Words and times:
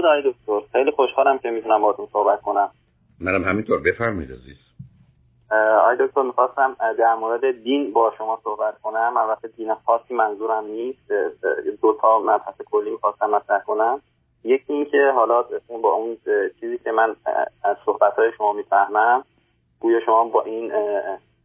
درود 0.00 0.06
آقای 0.06 0.32
دکتر. 0.32 0.60
خیلی 0.72 0.90
خوشحالم 0.90 1.38
که 1.38 1.50
می‌تونم 1.50 1.80
باهاتون 1.80 2.06
صحبت 2.12 2.40
کنم. 2.40 2.70
منم 3.20 3.44
همینطور. 3.44 3.80
بفرمایید 3.80 4.32
عزیز. 4.32 4.56
آقای 5.50 5.96
دکتر 6.00 6.22
می‌خواستم 6.22 6.76
در 6.98 7.14
مورد 7.14 7.62
دین 7.62 7.92
با 7.92 8.12
شما 8.18 8.40
صحبت 8.44 8.80
کنم. 8.82 9.16
البته 9.16 9.48
دین 9.48 9.74
خاصی 9.74 10.14
منظورم 10.14 10.64
نیست. 10.64 11.12
دو 11.82 11.98
تا 12.00 12.18
مبحث 12.18 12.54
کلی 12.70 12.90
می‌خواستم 12.90 13.30
مطرح 13.30 13.62
کنم. 13.62 14.00
یکی 14.44 14.72
اینکه 14.72 15.12
حالا 15.14 15.44
با 15.82 15.92
اون 15.92 16.16
چیزی 16.60 16.78
که 16.78 16.92
من 16.92 17.16
از 17.64 17.76
صحبت 17.84 18.12
های 18.12 18.32
شما 18.38 18.52
می‌فهمم 18.52 19.24
گویا 19.80 20.00
شما 20.06 20.24
با 20.24 20.42
این 20.42 20.72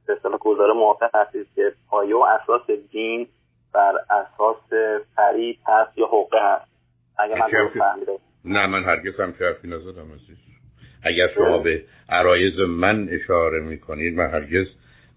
به 0.08 0.38
گزاره 0.40 0.74
موافق 0.74 1.16
هستید 1.16 1.48
که 1.56 1.74
پایه 1.90 2.16
و 2.16 2.20
اساس 2.20 2.70
دین 2.92 3.28
بر 3.74 3.94
اساس 4.10 4.74
فریب 5.16 5.58
هست 5.68 5.98
یا 5.98 6.08
حقه 6.08 6.40
هست. 6.42 6.74
اگر 7.18 7.36
من 7.36 7.50
نه 8.46 8.68
من 8.68 8.84
هرگز 8.84 9.20
هم 9.20 9.34
حرفی 9.40 9.68
نزدم 9.68 10.12
عزیز. 10.14 10.38
اگر 11.04 11.28
شما 11.36 11.58
به 11.58 11.84
عرایز 12.10 12.60
من 12.60 13.10
اشاره 13.12 13.60
می‌کنید 13.60 14.14
من 14.14 14.30
هرگز 14.30 14.68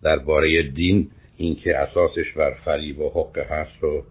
درباره 0.02 0.62
دین 0.62 1.10
اینکه 1.37 1.78
اساسش 1.78 2.32
بر 2.37 2.54
فریب 2.65 2.98
و 2.98 3.10
حقه 3.10 3.42
هست 3.42 3.84
و 3.84 4.04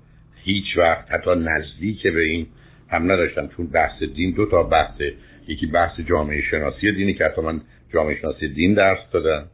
هیچ 0.44 0.78
وقت 0.78 1.12
حتی 1.12 1.30
نزدیک 1.36 2.08
به 2.08 2.22
این 2.22 2.48
هم 2.90 3.12
نداشتم 3.12 3.48
چون 3.48 3.68
بحث 3.68 4.04
دین 4.04 4.32
دو 4.32 4.46
تا 4.46 4.64
بحث 4.64 5.02
یکی 5.48 5.68
بحث 5.68 6.00
جامعه 6.00 6.42
شناسی 6.42 6.92
دینی 6.92 7.14
که 7.14 7.26
حتی 7.26 7.42
من 7.42 7.62
جامعه 7.94 8.22
شناسی 8.22 8.48
دین 8.48 8.74
درس 8.74 9.00
دادم 9.12 9.48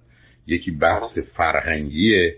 یکی 0.47 0.71
بحث 0.71 1.17
فرهنگیه 1.37 2.35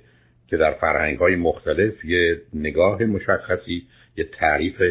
که 0.47 0.57
در 0.57 0.71
فرهنگ 0.71 1.17
های 1.17 1.35
مختلف 1.35 2.05
یه 2.05 2.41
نگاه 2.53 3.03
مشخصی 3.03 3.87
یه 4.17 4.23
تعریف 4.39 4.81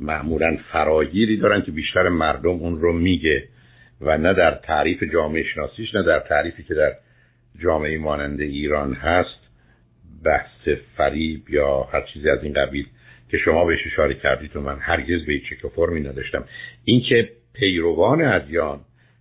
معمولا 0.00 0.56
فراگیری 0.72 1.36
دارن 1.36 1.62
که 1.62 1.72
بیشتر 1.72 2.08
مردم 2.08 2.50
اون 2.50 2.80
رو 2.80 2.92
میگه 2.92 3.48
و 4.00 4.18
نه 4.18 4.34
در 4.34 4.50
تعریف 4.50 5.02
جامعه 5.12 5.42
شناسیش 5.54 5.94
نه 5.94 6.02
در 6.02 6.20
تعریفی 6.20 6.62
که 6.62 6.74
در 6.74 6.92
جامعه 7.62 7.98
مانند 7.98 8.40
ایران 8.40 8.92
هست 8.92 9.48
بحث 10.24 10.68
فریب 10.96 11.50
یا 11.50 11.82
هر 11.82 12.00
چیزی 12.12 12.30
از 12.30 12.42
این 12.42 12.52
قبیل 12.52 12.86
که 13.30 13.38
شما 13.38 13.64
بهش 13.64 13.78
اشاره 13.86 14.14
کردید 14.14 14.56
و 14.56 14.60
من 14.60 14.78
هرگز 14.80 15.26
به 15.26 15.32
هیچ 15.32 15.42
فرمی 15.76 16.00
نداشتم. 16.00 16.44
اینکه 16.84 17.28
پیروان 17.52 18.24
ادیان 18.24 18.80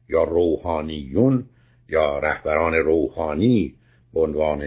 یا 0.09 0.23
روحانیون 0.23 1.43
یا 1.89 2.19
رهبران 2.19 2.73
روحانی 2.73 3.73
به 4.13 4.19
عنوان 4.19 4.63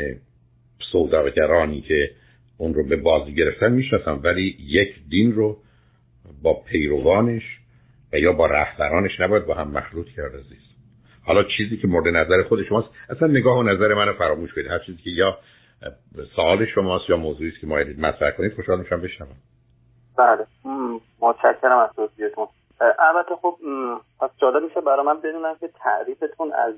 سوداگرانی 0.92 1.80
که 1.80 2.10
اون 2.56 2.74
رو 2.74 2.88
به 2.88 2.96
بازی 2.96 3.34
گرفتن 3.34 3.72
می‌شناسم 3.72 4.20
ولی 4.24 4.56
یک 4.58 4.88
دین 5.08 5.32
رو 5.32 5.58
با 6.42 6.54
پیروانش 6.54 7.42
و 8.12 8.18
یا 8.18 8.32
با 8.32 8.46
رهبرانش 8.46 9.20
نباید 9.20 9.46
با 9.46 9.54
هم 9.54 9.70
مخلوط 9.70 10.06
کرد 10.16 10.34
عزیز 10.34 10.70
حالا 11.26 11.42
چیزی 11.56 11.76
که 11.76 11.88
مورد 11.88 12.08
نظر 12.08 12.42
خود 12.42 12.62
شماست 12.62 12.88
اصلا 13.10 13.28
نگاه 13.28 13.58
و 13.58 13.62
نظر 13.62 13.94
منو 13.94 14.12
فراموش 14.12 14.54
کنید. 14.54 14.66
هر 14.66 14.78
چیزی 14.78 14.98
که 15.02 15.10
یا 15.10 15.38
سوال 16.36 16.66
شماست 16.66 17.10
یا 17.10 17.16
موضوعی 17.16 17.50
است 17.50 17.60
که 17.60 17.66
ما 17.66 17.76
مطرح 17.98 18.30
کنید 18.30 18.54
خوشحال 18.54 18.78
میشم 18.78 19.00
بشنوم. 19.00 19.36
بله. 20.18 20.46
متشکرم 21.20 21.78
از 21.78 21.90
توضیحتون 21.96 22.46
البته 22.98 23.36
خب 23.42 23.56
پس 24.20 24.30
جالب 24.40 24.62
میشه 24.62 24.80
برای 24.80 25.06
من 25.06 25.20
بدونم 25.20 25.54
که 25.60 25.68
تعریفتون 25.68 26.52
از 26.52 26.74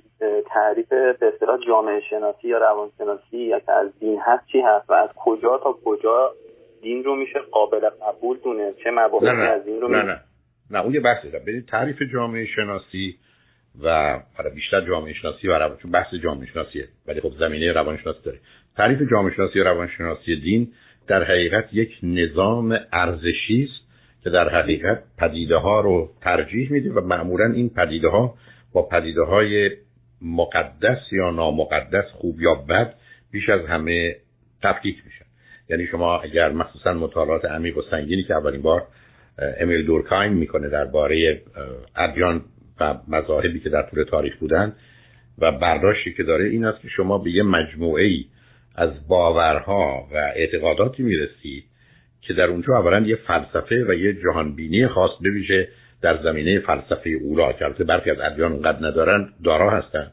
تعریف 0.47 0.89
به 0.89 1.33
اصطلاح 1.35 1.59
جامعه 1.67 2.01
شناسی 2.01 2.49
یا 2.49 2.59
روانشناسی 2.59 3.39
یا 3.39 3.61
از 3.69 3.99
دین 3.99 4.21
هست 4.21 4.47
چی 4.47 4.61
هست 4.61 4.91
و 4.91 4.93
از 4.93 5.09
کجا 5.17 5.59
تا 5.59 5.77
کجا 5.85 6.33
دین 6.83 7.05
رو 7.05 7.17
میشه 7.17 7.39
قابل 7.51 7.89
قبول 7.89 8.39
دونه 8.45 8.73
چه 8.85 8.91
مباحثی 8.91 9.53
از 9.53 9.65
دین 9.65 9.81
رو 9.81 9.89
نه 9.89 10.03
نه. 10.03 10.21
نه 10.71 10.81
اون 10.81 10.95
یه 10.95 11.01
بحثی 11.01 11.31
دارم 11.31 11.61
تعریف 11.61 12.03
جامعه 12.13 12.47
شناسی 12.47 13.19
و 13.83 14.21
بیشتر 14.55 14.81
جامعه 14.81 15.13
شناسی 15.13 15.49
و 15.49 15.53
روان 15.53 15.77
بحث 15.93 16.15
جامعه 16.15 16.47
شناسیه 16.47 16.89
ولی 17.07 17.21
خب 17.21 17.33
زمینه 17.39 17.73
روانشناسی 17.73 18.19
داره. 18.25 18.39
تعریف 18.77 19.11
جامعه 19.11 19.35
شناسی 19.35 19.61
و 19.61 19.65
روانشناسی 19.65 20.37
دین 20.37 20.73
در 21.09 21.25
حقیقت 21.25 21.69
یک 21.73 21.99
نظام 22.03 22.79
ارزشی 22.93 23.69
است 23.71 23.93
که 24.25 24.31
در 24.31 24.49
حقیقت 24.49 25.03
پدیده 25.19 25.57
ها 25.57 25.81
رو 25.81 26.11
ترجیح 26.21 26.73
میده 26.73 26.93
و 26.93 27.01
معمولا 27.01 27.53
این 27.53 27.71
پدیده 27.71 28.09
ها 28.09 28.35
با 28.73 28.83
پدیده 28.83 29.23
های 29.23 29.71
مقدس 30.23 31.13
یا 31.13 31.31
نامقدس 31.31 32.05
خوب 32.13 32.41
یا 32.41 32.55
بد 32.55 32.95
بیش 33.33 33.49
از 33.49 33.61
همه 33.61 34.17
تفکیک 34.63 34.97
میشن 35.05 35.22
یعنی 35.69 35.87
شما 35.87 36.21
اگر 36.21 36.53
مخصوصا 36.53 36.95
مطالعات 36.95 37.45
عمیق 37.45 37.79
و 37.79 37.83
سنگینی 37.91 38.23
که 38.23 38.35
اولین 38.35 38.63
بار 38.63 38.83
امیل 39.61 39.87
دورکایم 39.87 40.33
می‌کنه 40.33 40.69
درباره 40.69 41.43
ادیان 41.97 42.45
و 42.81 42.95
مذاهبی 43.09 43.61
که 43.61 43.69
در 43.69 43.83
طول 43.83 44.05
تاریخ 44.05 44.37
بودن 44.37 44.73
و 45.39 45.53
برداشتی 45.53 46.13
که 46.13 46.23
داره 46.23 46.45
این 46.45 46.65
است 46.65 46.83
که 46.83 46.89
شما 46.89 47.19
به 47.19 47.31
یه 47.31 47.43
مجموعه 47.43 48.05
ای 48.05 48.25
از 48.75 49.09
باورها 49.09 50.09
و 50.13 50.17
اعتقاداتی 50.17 51.03
می‌رسید 51.03 51.65
که 52.21 52.35
در 52.35 52.47
اونجا 52.47 52.79
اولا 52.79 53.01
یه 53.01 53.17
فلسفه 53.17 53.85
و 53.89 53.95
یه 53.95 54.13
جهانبینی 54.13 54.89
خاص 54.89 55.11
بویژه 55.19 55.69
در 56.03 56.23
زمینه 56.23 56.59
فلسفه 56.59 57.11
اولا 57.11 57.53
که 57.53 57.65
البته 57.65 57.85
برخی 57.85 58.11
از 58.11 58.21
ادیان 58.21 58.53
اونقدر 58.53 58.87
ندارن 58.87 59.29
دارا 59.45 59.71
هستن. 59.71 60.13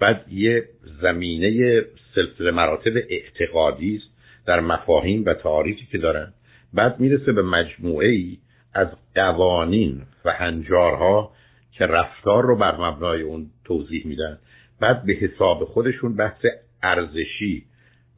بعد 0.00 0.24
یه 0.30 0.64
زمینه 1.02 1.82
سلسله 2.14 2.50
مراتب 2.50 2.96
اعتقادی 3.08 3.96
است 3.96 4.17
در 4.48 4.60
مفاهیم 4.60 5.24
و 5.26 5.34
تعاریفی 5.34 5.86
که 5.92 5.98
دارن 5.98 6.32
بعد 6.74 7.00
می‌رسه 7.00 7.32
به 7.32 7.42
مجموعه 7.42 8.08
ای 8.08 8.38
از 8.74 8.88
قوانین 9.14 10.02
و 10.24 10.32
هنجارها 10.32 11.32
که 11.72 11.86
رفتار 11.86 12.42
رو 12.42 12.56
بر 12.56 12.76
مبنای 12.76 13.22
اون 13.22 13.46
توضیح 13.64 14.06
میدن. 14.06 14.38
بعد 14.80 15.04
به 15.04 15.12
حساب 15.12 15.64
خودشون 15.64 16.16
بحث 16.16 16.46
ارزشی 16.82 17.64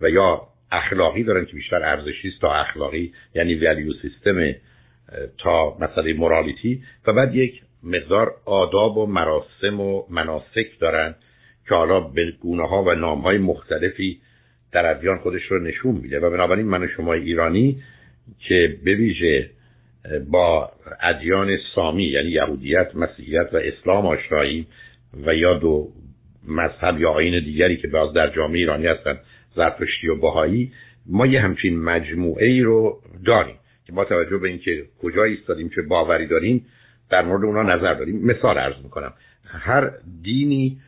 و 0.00 0.10
یا 0.10 0.42
اخلاقی 0.72 1.24
دارن 1.24 1.44
که 1.44 1.52
بیشتر 1.52 1.82
ارزشی 1.82 2.28
است 2.28 2.41
تا 2.41 2.54
اخلاقی 2.54 3.12
یعنی 3.34 3.54
ولیو 3.54 3.92
سیستم 4.02 4.52
تا 5.38 5.76
مسئله 5.80 6.12
مورالیتی 6.12 6.82
و 7.06 7.12
بعد 7.12 7.34
یک 7.34 7.62
مقدار 7.82 8.34
آداب 8.44 8.97
و 8.97 9.06
مراسم 9.06 9.80
و 9.80 10.02
مناسک 10.10 10.78
دارن 10.80 11.14
که 11.68 11.74
حالا 11.74 12.00
به 12.00 12.32
گونه 12.41 12.68
ها 12.68 12.82
و 12.82 12.94
نام 12.94 13.20
های 13.20 13.38
مختلفی 13.38 14.20
در 14.72 14.86
ادیان 14.91 15.19
خودش 15.19 15.42
رو 15.42 15.58
نشون 15.58 15.94
میده 15.94 16.20
و 16.20 16.31
بنابراین 16.31 16.66
من 16.66 16.82
و 16.82 16.88
شما 16.97 17.12
ایرانی 17.12 17.82
که 18.38 18.78
بویژه 18.84 19.50
با 20.31 20.72
ادیان 21.00 21.56
سامی 21.75 22.04
یعنی 22.04 22.28
یهودیت 22.28 22.97
مسیحیت 22.97 23.48
و 23.53 23.56
اسلام 23.56 24.06
آشنایی 24.06 24.66
و 25.26 25.34
یا 25.34 25.54
دو 25.54 25.88
مذهب 26.48 27.00
یا 27.00 27.10
آین 27.10 27.44
دیگری 27.44 27.76
که 27.76 27.88
باز 27.88 28.12
در 28.12 28.30
جامعه 28.30 28.59
ایرانی 28.59 28.86
هستن 28.86 29.19
زرتشتی 29.56 30.09
و 30.09 30.16
باهایی 30.16 30.72
ما 31.06 31.26
یه 31.26 31.41
همچین 31.41 31.80
مجموعه 31.80 32.47
ای 32.47 32.60
رو 32.60 33.00
داریم 33.26 33.56
که 33.86 33.92
با 33.92 34.04
توجه 34.04 34.38
به 34.38 34.48
اینکه 34.48 34.84
کجا 35.03 35.25
ایستادیم 35.25 35.69
چه 35.69 35.82
باوری 35.82 36.26
داریم 36.26 36.66
در 37.10 37.22
مورد 37.22 37.44
اونا 37.44 37.62
نظر 37.62 37.94
داریم. 37.94 38.26
مثال 38.26 38.59
عرض 38.59 38.84
می‌کنم 38.84 39.12
هر 39.44 39.91
دینی 40.22 40.80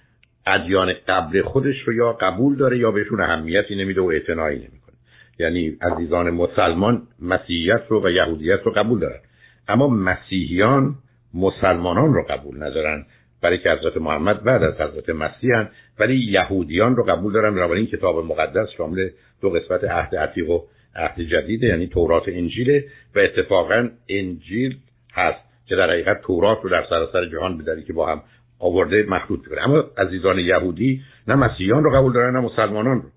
ادیان 0.47 0.93
قبل 1.09 1.43
خودش 1.43 1.81
رو 1.85 1.93
یا 1.93 2.13
قبول 2.13 2.57
داره 2.57 2.79
یا 2.79 2.91
بهشون 2.91 3.21
اهمیتی 3.21 3.75
نمیده 3.77 4.01
و 4.01 4.05
اعتنایی 4.05 4.59
نمی‌کنه. 4.59 4.97
یعنی 5.39 5.77
عزیزان 5.83 6.31
مسلمان 6.31 7.03
مسیحیت 7.23 7.83
رو 7.89 8.07
و 8.07 8.11
یهودیت 8.11 8.61
رو 8.65 8.73
قبول 8.73 9.01
دارن. 9.01 9.21
اما 9.69 9.89
مسیحیان 9.89 10.95
مسلمانان 11.35 12.15
رو 12.15 12.23
قبول 12.23 12.63
ندارن. 12.63 13.07
برای 13.43 13.59
که 13.59 13.71
حضرت 13.71 13.97
محمد 13.97 14.45
بعد 14.45 14.63
از 14.63 14.81
حضرت 14.81 15.11
مسیح 15.11 15.55
هن 15.55 15.69
ولی 15.99 16.31
یهودیان 16.31 16.97
رو 16.97 17.05
قبول 17.05 17.33
دارن. 17.33 17.55
بنابراین 17.55 17.87
کتاب 17.87 18.25
مقدس 18.25 18.69
شامل 18.77 19.09
دو 19.41 19.51
قسمت 19.51 19.85
عهد 19.85 20.17
عتیق 20.17 20.51
و 20.51 20.61
عهد 20.97 21.21
جدیده 21.21 21.67
یعنی 21.67 21.87
تورات 21.87 22.23
انجیله 22.27 22.85
و 23.15 23.19
اتفاقا 23.19 23.89
انجیل 24.09 24.79
هست 25.15 25.39
که 25.67 25.77
در 25.77 25.91
حقیقت 25.91 26.21
تورات 26.21 26.59
رو 26.63 26.71
در 26.71 26.85
سراسر 26.91 27.27
جهان 27.27 27.59
بداری 27.59 27.83
که 27.83 27.93
با 27.93 28.07
هم 28.07 28.23
آورده 28.63 29.07
مخلوط 29.09 29.49
کنه 29.49 29.63
اما 29.63 29.85
عزیزان 29.99 30.39
یهودی 30.39 31.01
نه 31.29 31.35
مسیحیان 31.35 31.85
رو 31.85 31.91
قبول 31.91 32.13
دارن 32.13 32.33
نه 32.33 32.41
مسلمانان 32.41 33.03
رو. 33.03 33.09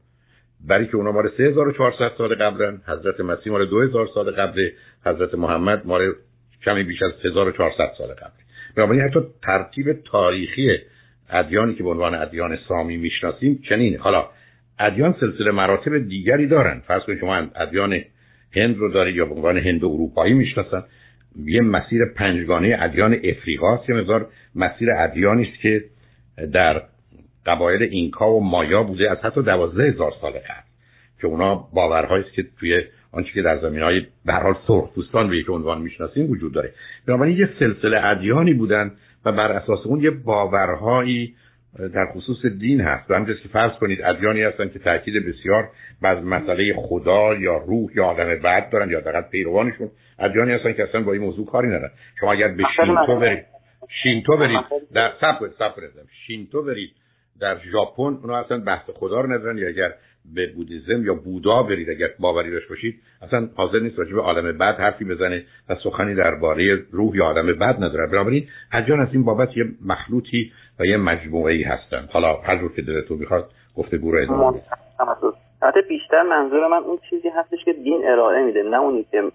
برای 0.68 0.88
که 0.88 0.95
اونا 0.95 1.12
مال 1.12 1.30
3400 1.38 2.12
سال 2.18 2.36
قبلن 2.36 2.81
حضرت 2.88 3.19
مسیح 3.19 3.53
مال 3.53 3.65
2000 3.69 4.07
سال 4.13 4.31
قبل 4.31 4.69
حضرت 5.06 5.36
محمد 5.36 5.88
مال 5.88 6.12
کمی 6.65 6.83
بیش 6.83 7.01
از 7.01 7.12
1400 7.24 7.92
سال 7.97 8.07
قبل. 8.07 8.39
بنابراین 8.75 9.01
حتی 9.01 9.19
ترتیب 9.44 9.92
تاریخی 9.92 10.77
ادیانی 11.30 11.75
که 11.75 11.83
به 11.83 11.89
عنوان 11.89 12.15
ادیان 12.15 12.57
سامی 12.68 12.97
می‌شناسیم 12.97 13.59
چنینه. 13.69 13.97
حالا 13.97 14.25
ادیان 14.80 15.15
سلسله 15.19 15.51
مراتب 15.51 15.97
دیگری 15.97 16.47
دارن. 16.47 16.80
فرض 16.88 17.03
کنید 17.03 17.19
شما 17.19 17.36
ادیان 17.36 18.01
هند 18.51 18.77
رو 18.77 18.92
دارید 18.92 19.15
یا 19.15 19.25
به 19.25 19.36
عنوان 19.36 19.57
هند 19.57 19.86
اروپایی 19.86 20.33
می‌شناسن. 20.33 20.83
یه 21.46 21.62
مسیر 21.62 22.06
پنجگانه 22.06 22.78
ادیان 22.80 23.14
افریقاست 23.24 23.90
یه 23.90 23.96
مقدار 23.96 24.28
مسیر 24.56 24.92
ادیانی 24.92 25.44
است 25.44 25.62
که 25.62 25.84
در 26.54 26.82
قبایل 27.46 27.84
اینکا 27.84 28.34
و 28.34 28.44
مایا 28.44 28.84
بوده 28.84 29.12
از 29.12 29.18
حتی 29.18 29.42
دوازده 29.42 29.84
هزار 29.84 30.14
سال 30.22 30.32
قبل 30.32 30.66
که 31.22 31.28
اونا 31.28 31.56
باورهایی 31.56 32.24
است 32.24 32.34
که 32.34 32.46
توی 32.60 32.84
آنچه 33.12 33.32
که 33.34 33.42
در 33.42 33.58
زمین 33.58 33.82
های 33.82 34.02
به 34.26 34.34
حال 34.34 34.56
سرخپوستان 34.68 35.30
به 35.30 35.38
یک 35.38 35.50
عنوان 35.50 35.82
می‌شناسیم 35.82 36.32
وجود 36.32 36.54
داره. 36.54 36.72
بنابراین 37.08 37.38
یه 37.38 37.50
سلسله 37.60 38.06
ادیانی 38.06 38.54
بودن 38.54 38.92
و 39.26 39.31
بر 39.31 39.52
اساس 39.52 39.80
اون 39.86 40.04
یه 40.04 40.10
باورهایی 40.10 41.36
در 41.94 42.06
خصوص 42.06 42.46
دین 42.46 42.81
هست. 42.81 43.12
و 43.12 43.14
همجاست 43.14 43.42
که 43.42 43.50
فرض 43.50 43.72
کنید 43.72 44.02
ادیانی 44.02 44.42
هستن 44.42 44.70
که 44.70 44.80
تاکید 44.80 45.26
بسیار 45.26 45.70
بر 46.02 46.20
مسئله 46.20 46.74
خدا 46.78 47.34
یا 47.34 47.58
روح 47.58 47.90
یا 47.96 48.06
آدم 48.06 48.36
بعد 48.36 48.70
دارن 48.70 48.90
یا 48.90 49.00
دقیق 49.00 49.30
پیروانشون. 49.30 49.90
ادیانی 50.20 50.52
هستن 50.52 50.74
که 50.74 50.84
اصلا 50.84 51.02
با 51.02 51.14
این 51.14 51.22
موضوع 51.22 51.46
کاری 51.46 51.68
ندارن. 51.68 51.92
شما 52.20 52.32
اگر 52.32 52.48
به 52.48 52.64
شینتو 52.76 53.20
برید 53.20 53.46
شینتو 54.04 54.38
برید 54.38 54.60
در 54.94 55.12
سب 55.22 55.48
سب 55.60 55.74
شینتو 56.28 56.64
برید 56.64 56.92
در 57.40 57.58
ژاپن 57.72 58.04
اونا 58.24 58.38
اصلا 58.38 58.58
بحث 58.58 58.90
خدا 58.90 59.22
رو 59.22 59.34
ندارن. 59.34 59.58
یا 59.58 59.68
اگر 59.68 59.94
به 60.36 60.54
بودیزم 60.54 61.06
یا 61.06 61.14
بودا 61.14 61.64
برید 61.64 61.90
اگر 61.90 62.10
باوری 62.20 62.52
داشت 62.52 62.70
باشید 62.70 63.02
اصلا 63.22 63.50
حاضر 63.56 63.80
نیست 63.80 64.00
راجع 64.00 64.14
به 64.14 64.22
عالم 64.22 64.58
بعد 64.58 64.76
حرفی 64.76 65.06
بزنه 65.06 65.44
و 65.70 65.76
سخنی 65.84 66.16
درباره 66.16 66.84
روح 66.92 67.16
یا 67.16 67.26
عالم 67.26 67.60
بعد 67.60 67.76
نداره. 67.84 68.08
بنابراین 68.08 68.48
ادیان 68.72 69.00
از 69.00 69.08
این 69.12 69.24
بابت 69.24 69.58
یه 69.58 69.66
مخلوطی 69.86 70.52
و 70.80 70.86
یه 70.86 70.98
مجموعه 70.98 71.54
ای 71.54 71.64
هستن. 71.64 72.08
حالا 72.12 72.36
هر 72.36 72.68
که 72.68 72.82
دلتون 72.82 73.18
می‌خواد 73.18 73.50
گفتگو 73.76 74.12
رو 74.12 74.22
ادامه 74.24 74.62
البته 75.66 75.82
بیشتر 75.82 76.22
منظور 76.22 76.68
من 76.68 76.84
اون 76.84 77.00
چیزی 77.10 77.30
هستش 77.30 77.64
که 77.66 77.74
دین 77.74 78.08
ارائه 78.08 78.44
میده 78.44 78.64
نه 78.64 78.80
اونی 78.80 79.06
که 79.12 79.32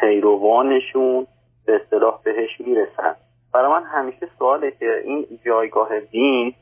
پیروانشون 0.00 1.26
به 1.66 1.74
اصطلاح 1.76 2.20
بهش 2.24 2.60
می‌رسن. 2.60 3.14
برای 3.54 3.72
من 3.72 3.82
همیشه 3.82 4.28
سواله 4.38 4.70
که 4.70 5.02
این 5.04 5.26
جایگاه 5.44 6.00
دین 6.00 6.54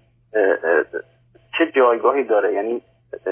چه 1.58 1.72
جایگاهی 1.76 2.24
داره؟ 2.24 2.52
یعنی 2.52 2.80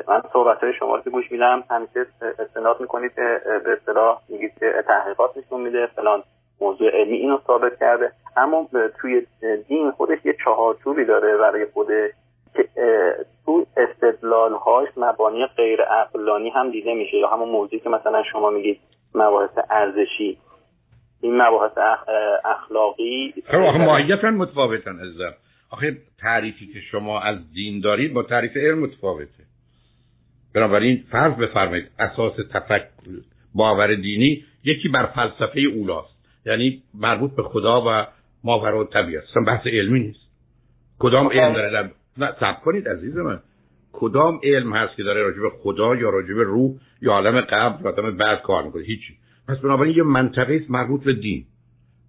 من 0.08 0.22
صحبت 0.32 0.58
های 0.58 0.72
شما 0.78 0.96
رو 0.96 1.12
گوش 1.12 1.32
میدم 1.32 1.64
همیشه 1.70 2.06
استناد 2.38 2.80
می‌کنید 2.80 3.14
که 3.14 3.40
به 3.64 3.72
اصطلاح 3.72 4.20
میگید 4.28 4.52
که 4.60 4.84
تحقیقات 4.86 5.36
نشون 5.36 5.60
میده 5.60 5.86
فلان 5.86 6.22
موضوع 6.60 6.90
علمی 6.90 7.16
اینو 7.16 7.38
ثابت 7.46 7.78
کرده. 7.80 8.12
اما 8.36 8.68
توی 9.00 9.26
دین 9.68 9.90
خودش 9.90 10.18
یه 10.24 10.36
چهارچوبی 10.44 11.04
داره 11.04 11.36
برای 11.36 11.66
خودش 11.66 12.10
که 12.56 12.68
تو 13.46 13.66
استدلال 13.76 14.52
هاش 14.52 14.88
مبانی 14.96 15.46
غیر 15.46 15.82
عقلانی 15.82 16.50
هم 16.50 16.70
دیده 16.70 16.94
میشه 16.94 17.16
یا 17.16 17.28
همون 17.28 17.48
موضوعی 17.48 17.80
که 17.80 17.88
مثلا 17.88 18.22
شما 18.32 18.50
میگید 18.50 18.80
مباحث 19.14 19.58
ارزشی. 19.70 20.38
این 21.20 21.42
مباحث 21.42 21.78
اخلاقی 22.44 23.34
خب 23.46 23.54
آخه 23.54 23.78
ماهیتا 23.78 24.30
متفاوتن 24.30 25.00
عزیزم 25.00 25.34
آخه 25.70 25.96
تعریفی 26.20 26.66
که 26.72 26.80
شما 26.80 27.20
از 27.20 27.52
دین 27.52 27.80
دارید 27.80 28.14
با 28.14 28.22
تعریف 28.22 28.56
علم 28.56 28.78
متفاوته. 28.78 29.44
بنابراین 30.54 31.04
فرض 31.10 31.32
بفرمایید 31.32 31.90
اساس 31.98 32.32
تفکر 32.52 32.88
باور 33.54 33.94
دینی 33.94 34.44
یکی 34.64 34.88
بر 34.88 35.06
فلسفه 35.06 35.60
اولاست. 35.60 36.14
یعنی 36.46 36.82
مربوط 36.94 37.30
به 37.36 37.42
خدا 37.42 37.84
و 37.86 38.06
ماورا 38.44 38.84
طبیعت. 38.84 39.22
اصلا 39.30 39.42
بحث 39.42 39.66
علمی 39.66 40.00
نیست. 40.00 40.24
کدام 40.98 41.28
علم 41.28 41.52
داره؟ 41.52 41.90
نه 42.18 42.32
سب 42.40 42.60
کنید 42.60 42.88
عزیز 42.88 43.16
من. 43.16 43.40
کدام 43.92 44.40
علم 44.42 44.72
هست 44.72 44.96
که 44.96 45.02
داره 45.02 45.22
راجع 45.22 45.40
به 45.40 45.50
خدا 45.50 45.96
یا 45.96 46.10
راجع 46.10 46.34
به 46.34 46.42
روح 46.42 46.74
یا 47.02 47.12
عالم 47.12 47.40
قبل 47.40 47.84
یا 47.84 47.90
عالم 47.90 48.16
بعد 48.16 48.42
کار 48.42 48.64
می‌کنه؟ 48.64 48.82
هیچی. 48.82 49.14
پس 49.48 49.58
بنابراین 49.58 49.96
یه 49.96 50.02
منطقه 50.02 50.54
است 50.54 50.70
مربوط 50.70 51.04
به 51.04 51.12
دین. 51.12 51.44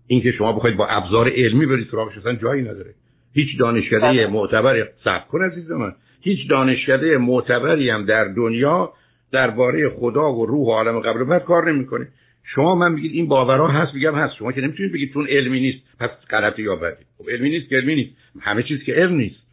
اینکه 0.07 0.31
شما 0.31 0.53
بخواید 0.53 0.77
با 0.77 0.87
ابزار 0.87 1.29
علمی 1.29 1.65
برید 1.65 1.87
سراغش 1.91 2.17
اصلا 2.17 2.35
جایی 2.35 2.61
نداره. 2.61 2.93
هیچ 3.33 3.59
دانشکده 3.59 3.99
بله. 3.99 4.27
معتبر 4.27 4.87
سب 5.03 5.27
کن 5.27 5.43
عزیز 5.43 5.71
من. 5.71 5.93
هیچ 6.21 6.49
دانشکده 6.49 7.17
معتبری 7.17 7.89
هم 7.89 8.05
در 8.05 8.23
دنیا 8.23 8.93
درباره 9.31 9.89
خدا 9.89 10.33
و 10.33 10.45
روح 10.45 10.67
و 10.67 10.71
عالم 10.71 10.99
قبل 10.99 11.21
و 11.21 11.25
بعد 11.25 11.43
کار 11.43 11.71
نمی‌کنه. 11.71 12.07
شما 12.43 12.75
من 12.75 12.91
میگید 12.91 13.11
این 13.11 13.27
باورها 13.27 13.67
هست 13.67 13.93
میگم 13.93 14.15
هست. 14.15 14.35
شما 14.35 14.51
که 14.51 14.61
نمی‌تونید 14.61 14.93
بگید 14.93 15.13
چون 15.13 15.27
علمی 15.27 15.59
نیست 15.59 15.79
پس 15.99 16.09
غلطی 16.29 16.61
یا 16.61 16.75
بدی. 16.75 17.03
خب 17.17 17.29
علمی 17.29 17.49
نیست 17.49 17.69
که 17.69 17.75
علمی 17.75 17.95
نیست. 17.95 18.15
همه 18.41 18.63
چیز 18.63 18.83
که 18.83 18.93
علم 18.93 19.15
نیست. 19.15 19.44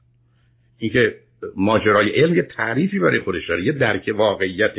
اینکه 0.82 1.14
ماجرای 1.56 2.10
علم 2.10 2.34
یه 2.34 2.42
تعریفی 2.42 2.98
برای 2.98 3.20
خودش 3.20 3.48
داره 3.48 3.64
یه 3.64 3.72
درک 3.72 4.10
واقعیت 4.14 4.74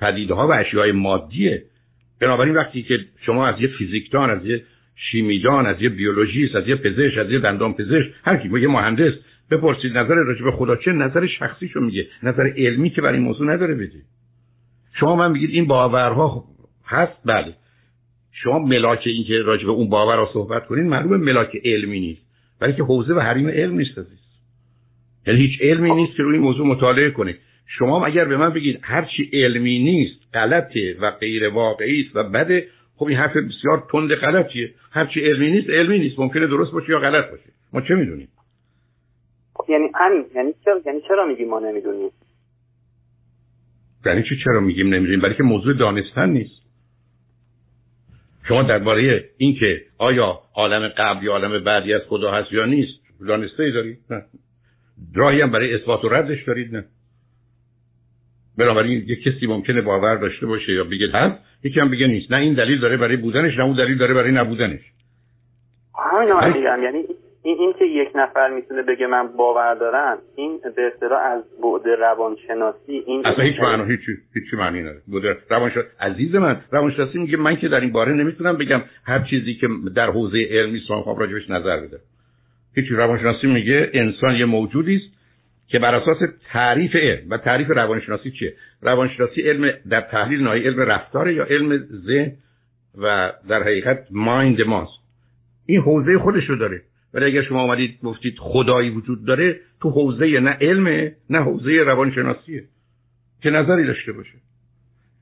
پدیده 0.00 0.34
ها 0.34 0.48
و 0.48 0.52
اشیاء 0.52 0.92
مادیه. 0.92 1.62
بنابراین 2.20 2.54
وقتی 2.54 2.82
که 2.82 2.98
شما 3.26 3.46
از 3.46 3.60
یه 3.60 3.68
فیزیکدان 3.68 4.30
از 4.30 4.46
یه 4.46 4.62
شیمیدان 4.96 5.66
از 5.66 5.82
یه 5.82 5.88
بیولوژیست 5.88 6.54
از 6.54 6.68
یه 6.68 6.76
پزشک 6.76 7.18
از 7.18 7.30
یه 7.30 7.38
دندان 7.38 7.74
پزشک 7.74 8.10
هر 8.24 8.36
کی 8.36 8.60
یه 8.60 8.68
مهندس 8.68 9.12
بپرسید 9.50 9.98
نظر 9.98 10.14
راجع 10.14 10.44
به 10.44 10.52
خدا 10.52 10.76
چه؟ 10.76 10.92
نظر 10.92 11.26
شخصیشو 11.26 11.80
میگه 11.80 12.06
نظر 12.22 12.52
علمی 12.56 12.90
که 12.90 13.00
برای 13.00 13.14
این 13.14 13.24
موضوع 13.24 13.54
نداره 13.54 13.74
بده 13.74 14.02
شما 15.00 15.16
من 15.16 15.32
میگید 15.32 15.50
این 15.50 15.66
باورها 15.66 16.44
هست 16.86 17.18
بله. 17.24 17.54
شما 18.32 18.58
ملاک 18.58 19.02
این 19.04 19.24
که 19.24 19.42
راجع 19.42 19.64
به 19.64 19.70
اون 19.70 19.88
باور 19.88 20.16
رو 20.16 20.28
صحبت 20.32 20.66
کنین 20.66 20.88
معلومه 20.88 21.16
ملاک 21.16 21.56
علمی 21.64 22.00
نیست 22.00 22.22
بلکه 22.60 22.82
حوزه 22.82 23.14
و 23.14 23.20
حریم 23.20 23.48
علم 23.48 23.74
نیست 23.74 23.98
یعنی 25.26 25.40
هیچ 25.40 25.60
علمی 25.60 25.90
نیست 25.90 26.16
که 26.16 26.22
روی 26.22 26.34
این 26.34 26.42
موضوع 26.42 26.66
مطالعه 26.66 27.10
کنه 27.10 27.36
شما 27.66 28.06
اگر 28.06 28.24
به 28.24 28.36
من 28.36 28.52
بگید 28.52 28.78
هر 28.82 29.04
چی 29.16 29.30
علمی 29.32 29.78
نیست 29.78 30.20
غلطه 30.34 30.96
و 31.00 31.10
غیر 31.10 31.48
واقعی 31.48 32.00
است 32.00 32.16
و 32.16 32.22
بده 32.22 32.68
خب 32.96 33.06
این 33.06 33.18
حرف 33.18 33.36
بسیار 33.36 33.86
تند 33.92 34.14
غلطیه. 34.14 34.74
هر 34.90 35.06
چی 35.06 35.20
علمی 35.20 35.52
نیست 35.52 35.70
علمی 35.70 35.98
نیست. 35.98 36.18
ممکنه 36.18 36.46
درست 36.46 36.72
باشه 36.72 36.90
یا 36.90 36.98
غلط 36.98 37.30
باشه. 37.30 37.50
ما 37.72 37.80
چه 37.80 37.94
می‌دونیم؟ 37.94 38.28
یعنی 39.68 39.88
همین. 39.94 40.24
یعنی 40.34 40.54
چرا 40.64 40.80
یعنی 40.86 41.00
چرا 41.08 41.26
میگیم 41.26 41.48
ما 41.48 41.58
نمی‌دونیم؟ 41.58 42.10
یعنی 44.06 44.22
چی 44.22 44.36
چرا 44.44 44.60
میگیم 44.60 44.94
نمی‌دونیم؟ 44.94 45.20
برای 45.20 45.34
که 45.34 45.42
موضوع 45.42 45.74
دانستن 45.74 46.30
نیست. 46.30 46.62
شما 48.48 48.62
درباره 48.62 49.24
اینکه 49.38 49.82
آیا 49.98 50.40
عالم 50.54 50.88
قبل 50.88 51.24
یا 51.24 51.32
عالم 51.32 51.64
بعدی 51.64 51.94
از 51.94 52.02
خدا 52.08 52.32
هست 52.32 52.52
یا 52.52 52.64
نیست 52.64 53.00
دانسته 53.28 53.62
ای 53.62 53.72
دارید 53.72 53.98
نه. 54.10 54.22
راهی 55.14 55.40
هم 55.40 55.50
برای 55.50 55.74
اثبات 55.74 56.04
و 56.04 56.08
ردش 56.08 56.44
دارید 56.44 56.76
نه؟ 56.76 56.84
بنابراین 58.58 59.04
یه 59.06 59.16
کسی 59.16 59.46
ممکنه 59.46 59.80
باور 59.80 60.16
داشته 60.16 60.46
باشه 60.46 60.72
یا 60.72 60.84
بگه 60.84 61.10
هست 61.14 61.38
یکی 61.64 61.80
هم 61.80 61.90
بگه 61.90 62.06
نیست. 62.06 62.32
نه 62.32 62.38
این 62.38 62.54
دلیل 62.54 62.80
داره 62.80 62.96
برای 62.96 63.16
بودنش 63.16 63.58
نه 63.58 63.64
اون 63.64 63.76
دلیل 63.76 63.98
داره 63.98 64.14
برای 64.14 64.32
نبودنش. 64.32 64.80
همین 66.12 66.54
میگم. 66.54 66.82
یعنی 66.82 67.04
این 67.42 67.58
این 67.58 67.72
که 67.78 67.84
یک 67.84 68.08
نفر 68.14 68.50
می‌تونه 68.50 68.82
بگه 68.82 69.06
من 69.06 69.28
باور 69.36 69.74
دارم 69.74 70.18
این 70.36 70.60
به 70.76 70.90
اصطلاح 70.94 71.20
از 71.20 71.42
بعد 71.62 71.88
روانشناسی 72.00 73.02
این 73.06 73.26
اصلا 73.26 73.44
هیچ 73.44 73.60
معنی 73.60 73.90
هیچ 73.90 74.00
هیچ 74.34 74.54
معنی 74.54 74.80
نداره. 74.80 75.02
بعد 75.08 75.38
روانشناسی 75.50 75.88
عزیز 76.00 76.34
من 76.34 76.60
روانشناسی 76.70 77.18
میگه 77.18 77.36
من 77.36 77.56
که 77.56 77.68
در 77.68 77.80
این 77.80 77.92
باره 77.92 78.12
نمی‌تونم 78.12 78.56
بگم 78.56 78.82
هر 79.04 79.18
چیزی 79.30 79.54
که 79.54 79.68
در 79.94 80.10
حوزه 80.10 80.48
علمی 80.50 80.78
سوال 80.78 81.02
خواهم 81.02 81.18
راجبش 81.18 81.50
نظر 81.50 81.76
بده. 81.76 81.98
هیچ 82.76 82.86
روانشناسی 82.90 83.46
میگه 83.46 83.90
انسان 83.94 84.34
یه 84.34 84.44
موجودی 84.44 84.96
است 84.96 85.16
که 85.68 85.78
بر 85.78 85.94
اساس 85.94 86.18
تعریف 86.52 86.96
علم. 86.96 87.30
و 87.30 87.38
تعریف 87.38 87.68
روانشناسی 87.70 88.30
چیه؟ 88.30 88.54
روانشناسی 88.82 89.42
علم 89.42 89.72
در 89.90 90.00
تحلیل 90.00 90.42
نهایی 90.42 90.66
علم 90.66 90.80
رفتار 90.80 91.30
یا 91.30 91.44
علم 91.44 91.78
ذهن 92.06 92.32
و 92.98 93.32
در 93.48 93.62
حقیقت 93.62 94.06
مایند 94.10 94.60
ماست 94.60 94.98
این 95.66 95.80
حوزه 95.80 96.18
خودش 96.18 96.44
رو 96.44 96.56
داره. 96.56 96.82
ولی 97.14 97.24
اگر 97.24 97.42
شما 97.42 97.62
آمدید 97.62 97.98
گفتید 98.02 98.34
خدایی 98.38 98.90
وجود 98.90 99.24
داره 99.24 99.60
تو 99.80 99.90
حوزه 99.90 100.40
نه 100.40 100.50
علمه 100.60 101.14
نه 101.30 101.38
حوزه 101.38 101.70
روانشناسیه. 101.70 102.64
که 103.42 103.50
نظری 103.50 103.86
داشته 103.86 104.12
باشه. 104.12 104.34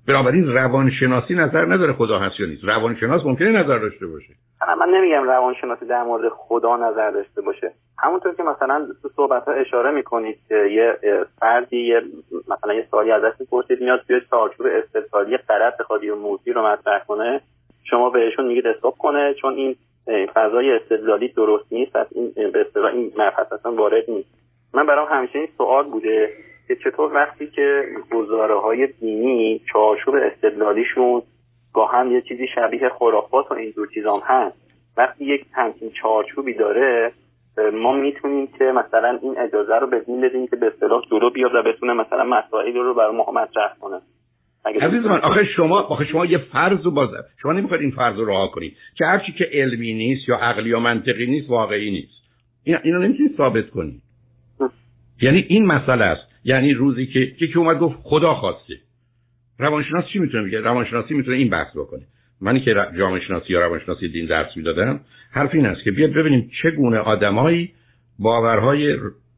بنابراین 0.09 0.53
روانشناسی 0.53 1.35
نظر 1.35 1.65
نداره 1.65 1.93
خدا 1.93 2.19
هست 2.19 2.41
یا 2.41 2.47
نیست. 2.47 2.65
روانشناس 2.65 3.25
ممکنه 3.25 3.49
نظر 3.49 3.79
داشته 3.79 4.07
باشه. 4.07 4.35
من 4.81 4.89
نمیگم 4.89 5.23
روانشناسی 5.23 5.87
در 5.87 6.03
مورد 6.03 6.29
خدا 6.29 6.77
نظر 6.77 7.11
داشته 7.11 7.41
باشه. 7.43 7.73
همونطور 7.99 8.35
که 8.35 8.43
مثلا 8.43 8.87
تو 9.03 9.09
صحبت 9.09 9.45
ها 9.45 9.53
اشاره 9.53 9.91
می‌کنید 9.91 10.39
که 10.49 10.55
یه 10.55 10.99
فردی 11.41 11.87
یه 11.87 12.03
مثلا 12.49 12.75
یه 12.75 12.87
سوالی 12.91 13.11
ازش 13.11 13.33
می‌پرسید 13.41 13.81
میاد 13.81 14.01
توی 14.07 14.21
چارچوب 14.31 14.67
استدلالی 14.71 15.37
غلط 15.37 15.77
بخواد 15.77 16.05
یه 16.05 16.15
موضوعی 16.15 16.53
رو 16.53 16.67
مطرح 16.67 17.05
کنه 17.05 17.41
شما 17.91 18.11
بهشون 18.11 18.47
میگید 18.47 18.67
استاپ 18.67 18.97
کنه 18.99 19.35
چون 19.35 19.55
این 19.55 19.77
فضای 20.35 20.73
استدلالی 20.73 21.29
درست 21.29 21.73
نیست 21.73 21.93
پس 21.93 22.07
این 22.11 22.51
به 22.53 22.67
این 22.93 23.13
مبحث 23.17 23.53
اصلا 23.53 23.73
وارد 23.73 24.05
نیست. 24.09 24.29
من 24.75 24.87
برام 24.87 25.09
همیشه 25.11 25.39
این 25.39 25.49
سوال 25.59 25.85
بوده 25.85 26.29
که 26.69 26.77
چطور 26.77 27.15
وقتی 27.15 27.47
که 27.47 27.85
گزاره 28.11 28.61
های 28.61 28.87
دینی 29.01 29.61
چارچوب 29.73 30.15
استدلالیشون 30.15 31.23
با 31.75 31.87
هم 31.87 32.13
یه 32.13 32.23
چیزی 32.23 32.47
شبیه 32.55 32.89
خرافات 32.89 33.51
و 33.51 33.55
اینجور 33.55 33.89
چیزام 33.95 34.23
هست 34.25 34.57
وقتی 34.97 35.25
یک 35.25 35.47
همچین 35.53 35.91
چارچوبی 36.03 36.55
داره 36.55 37.13
ما 37.73 37.93
می‌تونیم 37.93 38.47
که 38.59 38.65
مثلا 38.65 39.19
این 39.23 39.39
اجازه 39.39 39.75
رو 39.79 39.87
به 39.87 40.01
دین 40.01 40.21
بدیم 40.21 40.47
که 40.47 40.57
به 40.57 40.67
اصطلاح 40.67 41.03
جلو 41.11 41.31
بیاد 41.31 41.55
و 41.55 41.63
بتونه 41.63 41.93
مثلا 41.93 42.25
مسائل 42.25 42.75
رو 42.75 42.95
برای 42.95 43.17
ما 43.17 43.27
مطرح 43.33 43.77
کنه. 43.81 44.01
عزیز 44.83 45.05
من 45.05 45.21
آخه 45.21 45.45
شما 45.45 45.81
آخه 45.81 46.05
شما 46.05 46.27
یه 46.27 46.39
فرض 46.39 46.85
رو 46.85 46.91
باز 46.91 47.09
شما 47.43 47.53
نمی‌خواید 47.53 47.83
این 47.83 47.91
فرض 47.91 48.17
رو 48.17 48.25
رها 48.25 48.49
کنید. 48.49 48.77
که 48.99 49.05
هرچی 49.05 49.33
که 49.33 49.49
علمی 49.53 49.95
نیست 49.95 50.29
یا 50.29 50.37
عقلی 50.37 50.71
یا 50.71 50.81
منطقی 50.81 51.27
نیست 51.27 51.51
واقعی 51.51 51.91
نیست. 51.91 52.25
این 52.65 52.79
اینو 52.85 52.99
نمی‌تونید 52.99 53.37
ثابت 53.37 53.71
کنید. 53.71 54.03
یعنی 55.23 55.45
این 55.49 55.67
مسئله 55.67 56.05
است. 56.05 56.34
یعنی 56.45 56.75
روزی 56.75 57.07
که 57.07 57.47
که 57.47 57.59
اومد 57.59 57.79
گفت 57.79 57.97
خدا 58.03 58.35
خواسته. 58.35 58.75
روانشناس 59.59 60.05
چی 60.13 60.19
می‌تونه 60.19 60.49
بگه؟ 60.49 60.61
روانشناسی 60.61 61.15
می‌تونه 61.15 61.37
این 61.37 61.51
بحث 61.51 61.77
بکنه. 61.77 62.03
منی 62.41 62.61
که 62.61 62.75
جامعه 62.99 63.21
شناسی 63.21 63.53
یا 63.53 63.61
روانشناسی 63.61 64.09
دین 64.09 64.27
درس 64.27 64.57
می‌دادم 64.57 65.01
حرف 65.31 65.55
این 65.55 65.67
است 65.67 65.85
که 65.85 65.91
بیاد 65.91 66.13
ببینیم 66.13 66.51
چگونه 66.63 66.99
آدمایی 66.99 67.73
باورهای 68.19 68.97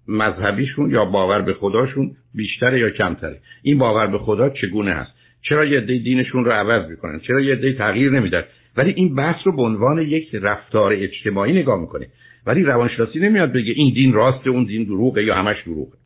مذهبیشون 0.08 0.90
یا 0.90 1.04
باور 1.04 1.42
به 1.42 1.54
خداشون 1.54 2.10
بیشتره 2.34 2.80
یا 2.80 2.90
کمتره. 2.90 3.40
این 3.62 3.78
باور 3.78 4.06
به 4.06 4.18
خدا 4.18 4.48
چگونه 4.48 4.92
هست؟ 4.92 5.10
چرا 5.42 5.64
یه 5.64 5.78
عده 5.78 5.98
دینشون 5.98 6.44
رو 6.44 6.52
عوض 6.52 6.90
می‌کنن؟ 6.90 7.20
چرا 7.20 7.40
یه 7.40 7.52
عده 7.52 7.72
تغییر 7.72 8.10
نمیدن؟ 8.10 8.42
ولی 8.76 8.92
این 8.96 9.14
بحث 9.14 9.46
رو 9.46 9.56
به 9.56 9.62
عنوان 9.62 9.98
یک 9.98 10.34
رفتار 10.34 10.92
اجتماعی 10.92 11.52
نگاه 11.52 11.80
می‌کنه. 11.80 12.06
ولی 12.46 12.62
روانشناسی 12.62 13.18
نمیاد 13.18 13.52
بگه 13.52 13.72
این 13.76 13.94
دین 13.94 14.12
راسته 14.12 14.50
اون 14.50 14.64
دین 14.64 14.84
دروغه 14.84 15.24
یا 15.24 15.34
همش 15.34 15.56
دروغه. 15.66 15.96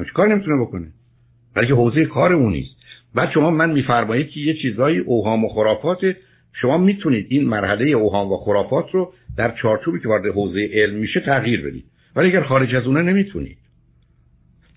همش 0.00 0.12
کار 0.12 0.28
نمی‌تونه 0.28 0.62
بکنه؟ 0.62 0.86
بلکه 1.54 1.74
حوزه 1.74 2.04
کار 2.04 2.32
اون 2.32 2.52
نیست. 2.52 2.76
بعد 3.14 3.30
شما 3.34 3.50
من 3.50 3.70
میفرمایید 3.70 4.28
که 4.30 4.40
یه 4.40 4.54
چیزای 4.54 4.98
اوهام 4.98 5.44
و 5.44 5.48
خرافات 5.48 5.98
شما 6.52 6.78
می‌تونید 6.78 7.26
این 7.28 7.48
مرحله 7.48 7.90
اوهام 7.90 8.32
و 8.32 8.36
خرافات 8.36 8.90
رو 8.92 9.12
در 9.36 9.54
چارچوبی 9.62 10.00
که 10.00 10.08
وارد 10.08 10.26
حوزه 10.26 10.70
علم 10.72 10.94
میشه 10.94 11.20
تغییر 11.20 11.66
بدید. 11.66 11.84
ولی 12.16 12.28
اگر 12.28 12.42
خارج 12.42 12.74
از 12.74 12.86
اونه 12.86 13.02
نمی‌تونید. 13.02 13.58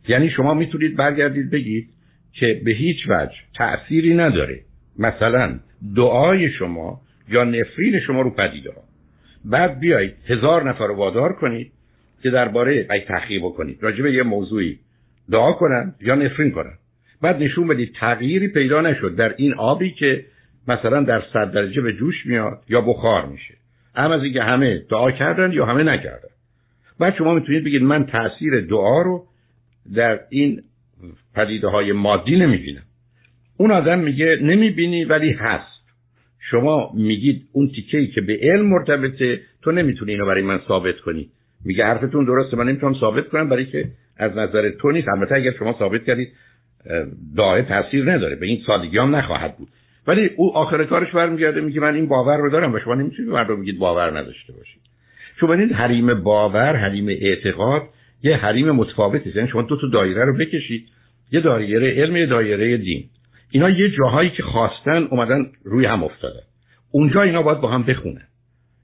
یعنی 0.07 0.29
شما 0.29 0.53
می‌تونید 0.53 0.95
برگردید 0.95 1.51
بگید 1.51 1.89
که 2.33 2.61
به 2.65 2.71
هیچ 2.71 2.97
وجه 3.09 3.35
تأثیری 3.55 4.13
نداره. 4.13 4.59
مثلا 4.99 5.59
دعای 5.95 6.49
شما 6.49 7.01
یا 7.29 7.43
نفرین 7.43 7.99
شما 7.99 8.21
رو 8.21 8.29
پدیده 8.29 8.71
بعد 9.45 9.79
بیایید 9.79 10.13
هزار 10.27 10.69
نفر 10.69 10.87
رو 10.87 10.95
وادار 10.95 11.33
کنید 11.33 11.71
که 12.23 12.29
درباره 12.29 12.87
ای 12.91 12.99
تحقیق 12.99 13.41
بکنید. 13.41 13.77
راجع 13.81 14.03
به 14.03 14.13
یه 14.13 14.23
موضوعی 14.23 14.79
دعا 15.31 15.53
کنن 15.53 15.95
یا 16.01 16.15
نفرین 16.15 16.51
کنن. 16.51 16.73
بعد 17.21 17.43
نشون 17.43 17.67
بدید 17.67 17.95
تغییری 17.99 18.47
پیدا 18.47 18.81
نشد 18.81 19.15
در 19.15 19.33
این 19.37 19.53
آبی 19.53 19.91
که 19.91 20.25
مثلا 20.67 21.03
در 21.03 21.23
صد 21.33 21.51
درجه 21.51 21.81
به 21.81 21.93
جوش 21.93 22.25
میاد 22.25 22.63
یا 22.69 22.81
بخار 22.81 23.25
میشه. 23.25 23.53
هم 23.95 24.11
از 24.11 24.23
اینکه 24.23 24.43
همه 24.43 24.83
دعا 24.89 25.11
کردن 25.11 25.51
یا 25.51 25.65
همه 25.65 25.83
نکردن. 25.83 26.29
بعد 26.99 27.15
شما 27.15 27.33
می‌تونید 27.33 27.63
بگید 27.63 27.81
من 27.81 28.05
تاثیر 28.05 28.61
دعا 28.61 29.01
رو 29.01 29.25
در 29.95 30.19
این 30.29 30.61
پدیده 31.35 31.67
های 31.67 31.91
مادی 31.91 32.35
نمی‌بینم. 32.35 32.83
اون 33.57 33.71
آدم 33.71 33.99
میگه 33.99 34.39
نمی‌بینی 34.41 35.05
ولی 35.05 35.31
هست. 35.31 35.83
شما 36.39 36.91
میگید 36.93 37.47
اون 37.51 37.71
تیکه 37.75 38.07
که 38.07 38.21
به 38.21 38.39
علم 38.41 38.65
مرتبطه 38.65 39.39
تو 39.61 39.71
نمی‌تونی 39.71 40.11
اینو 40.11 40.25
برای 40.25 40.43
من 40.43 40.59
ثابت 40.67 40.99
کنی. 40.99 41.29
میگه 41.65 41.85
حرفتون 41.85 42.25
درسته 42.25 42.57
من 42.57 42.67
نمی‌تونم 42.67 42.93
ثابت 42.93 43.27
کنم 43.27 43.49
برای 43.49 43.65
که 43.65 43.89
از 44.17 44.31
نظر 44.37 44.69
تو 44.69 44.91
نیست. 44.91 45.07
البته 45.09 45.35
اگر 45.35 45.51
شما 45.59 45.75
ثابت 45.79 46.05
کردید 46.05 46.31
دعای 47.37 47.61
تاثیر 47.61 48.11
نداره. 48.11 48.35
به 48.35 48.45
این 48.45 48.61
سادگی 48.67 48.97
هم 48.97 49.15
نخواهد 49.15 49.57
بود. 49.57 49.67
ولی 50.07 50.29
او 50.35 50.57
آخر 50.57 50.83
کارش 50.83 51.11
برمیگرده 51.11 51.61
میگه 51.61 51.81
من 51.81 51.95
این 51.95 52.07
باور 52.07 52.37
رو 52.37 52.49
دارم 52.49 52.73
و 52.73 52.79
شما 52.79 52.95
نمی‌تونید 52.95 53.31
مردم 53.31 53.59
میگید 53.59 53.79
باور 53.79 54.19
نداشته 54.19 54.53
باشید. 54.53 54.81
شما 55.39 55.53
این 55.53 55.73
حریم 55.73 56.13
باور 56.13 56.75
حریم 56.75 57.07
اعتقاد 57.09 57.81
یه 58.23 58.37
حریم 58.37 58.71
متفاوتی 58.71 59.31
یعنی 59.35 59.49
شما 59.49 59.61
دو 59.61 59.81
تا 59.81 59.87
دایره 59.87 60.25
رو 60.25 60.37
بکشید. 60.37 60.89
یه 61.31 61.39
دایره 61.39 62.01
علم 62.01 62.15
یه 62.15 62.25
دایره 62.25 62.77
دین. 62.77 63.03
اینا 63.51 63.69
یه 63.69 63.89
جاهایی 63.89 64.29
که 64.29 64.43
خواستن 64.43 65.07
اومدن 65.11 65.45
روی 65.63 65.85
هم 65.85 66.03
افتادن. 66.03 66.43
اونجا 66.91 67.21
اینا 67.21 67.41
باید 67.41 67.59
با 67.59 67.71
هم 67.71 67.83
بخونن. 67.83 68.27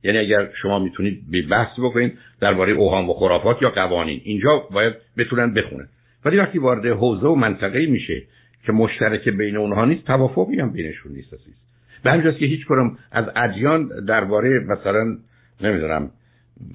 یعنی 0.03 0.17
اگر 0.17 0.49
شما 0.61 0.79
می‌تونید 0.79 1.21
به 1.31 1.41
بحث 1.41 1.79
بکنید 1.79 2.17
درباره 2.41 2.71
اوهام 2.73 3.09
و 3.09 3.13
خرافات 3.13 3.61
یا 3.61 3.69
قوانین 3.69 4.21
اینجا 4.23 4.63
باید 4.71 4.93
بتونن 5.17 5.53
بخونن. 5.53 5.87
ولی 6.25 6.37
وقتی 6.37 6.59
وارد 6.59 6.85
حوزه 6.85 7.27
و 7.27 7.35
منطقه 7.35 7.85
میشه 7.85 8.21
که 8.65 8.71
مشترک 8.71 9.29
بین 9.29 9.57
اونها 9.57 9.85
نیست 9.85 10.05
توافقی 10.05 10.59
هم 10.59 10.71
بینشون 10.71 11.11
نیست 11.11 11.33
عزیز. 11.33 11.55
به 12.03 12.11
همجاست 12.11 12.37
که 12.37 12.45
هیچ 12.45 12.65
کنم 12.65 12.97
از 13.11 13.25
ادیان 13.35 14.05
درباره 14.07 14.59
مثلا 14.59 15.17
نمی‌دونم 15.61 16.11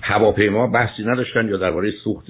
هواپیما 0.03 0.67
بحثی 0.67 1.03
نداشتن 1.03 1.49
یا 1.49 1.57
درباره 1.57 1.91
سوخت 1.91 2.27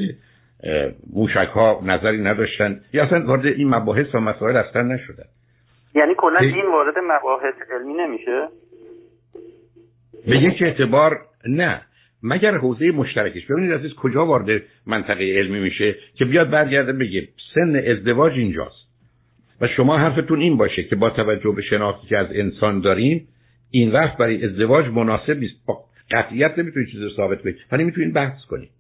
موشک 1.13 1.49
ها 1.55 1.81
نظری 1.85 2.21
نداشتن. 2.23 2.81
یا 2.93 3.05
اصلا 3.05 3.27
وارد 3.27 3.47
این 3.47 3.69
مباحث 3.69 4.15
و 4.15 4.21
مسائل 4.21 4.57
اصلا 4.57 4.83
نشدن. 4.83 5.25
یعنی 5.95 6.15
کلا 6.17 6.39
این 6.39 6.67
وارد 6.73 6.95
مباحث 6.99 7.55
علمی 7.73 7.95
نمیشه؟ 7.95 8.49
به 10.27 10.37
یک 10.37 10.63
اعتبار 10.63 11.21
نه. 11.47 11.81
مگر 12.23 12.57
حوزه 12.57 12.91
مشترکش. 12.91 13.47
ببینید 13.47 13.73
عزیز 13.73 13.95
کجا 13.95 14.27
وارد 14.27 14.63
منطقه 14.87 15.25
علمی 15.25 15.61
میشه 15.61 15.95
که 16.15 16.25
بیاد 16.25 16.51
برگرده 16.51 16.93
بگه 16.93 17.29
سن 17.55 17.77
ازدواج 17.77 18.33
اینجاست. 18.33 18.85
و 19.61 19.69
شما 19.69 19.99
حرفتون 19.99 20.41
این 20.41 20.57
باشه 20.57 20.85
که 20.85 20.97
با 20.97 21.11
توجه 21.11 21.53
به 21.57 21.63
شناختی 21.63 22.07
که 22.07 22.19
از 22.19 22.27
انسان 22.31 22.81
داریم 22.81 23.29
این 23.71 23.93
وقت 23.93 24.17
برای 24.17 24.45
ازدواج 24.45 24.87
مناسب 24.87 25.39
نیست. 25.39 25.55
با 25.67 25.79
قطعیت 26.11 26.59
نمی‌تونید 26.59 26.89
چیزی 26.89 27.05
رو 27.05 27.11
ثابت 27.17 27.43
کنید. 27.43 27.57
ولی 27.73 27.85
می‌تونید 27.85 28.13
بحث 28.15 28.45
کنید. 28.45 28.71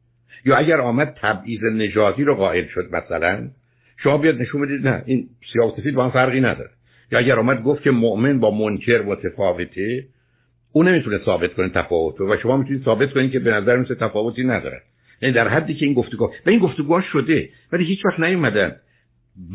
یا 0.44 0.56
اگر 0.56 0.80
آمد 0.80 1.16
تبعیض 1.20 1.62
نژادی 1.62 2.24
رو 2.24 2.34
قائل 2.34 2.64
شد 2.66 2.88
مثلا 2.92 3.48
شما 3.96 4.18
بیاد 4.18 4.40
نشون 4.40 4.60
بدید 4.60 4.88
نه 4.88 5.02
این 5.06 5.28
سیاه 5.52 5.72
و 5.72 5.76
سفید 5.76 5.94
با 5.94 6.04
هم 6.04 6.10
فرقی 6.10 6.40
نداره. 6.40 6.70
یا 7.12 7.18
اگر 7.18 7.38
آمد 7.38 7.62
گفت 7.62 7.82
که 7.82 7.90
مؤمن 7.90 8.40
با 8.40 8.50
منکر 8.50 9.02
متفاوته 9.02 10.04
او 10.76 10.83
نمی‌تونه 10.83 11.19
ثابت 11.25 11.54
کنه 11.54 11.69
تفاوت 11.69 12.21
و 12.21 12.37
شما 12.43 12.57
می‌تونید 12.57 12.85
ثابت 12.85 13.12
کنید 13.12 13.33
که 13.33 13.38
به 13.38 13.50
نظر 13.50 13.76
مثل 13.76 13.95
تفاوتی 13.95 14.45
نداره. 14.45 14.83
یعنی 15.23 15.35
در 15.35 15.49
حدی 15.49 15.75
که 15.75 15.87
این 15.87 15.95
گفتگو 15.95 16.25
و 16.47 16.50
این 16.50 16.59
گفتگو 16.59 17.00
شده 17.12 17.49
ولی 17.73 17.85
هیچ 17.85 18.04
وقت 18.04 18.21
نیومدن 18.21 18.76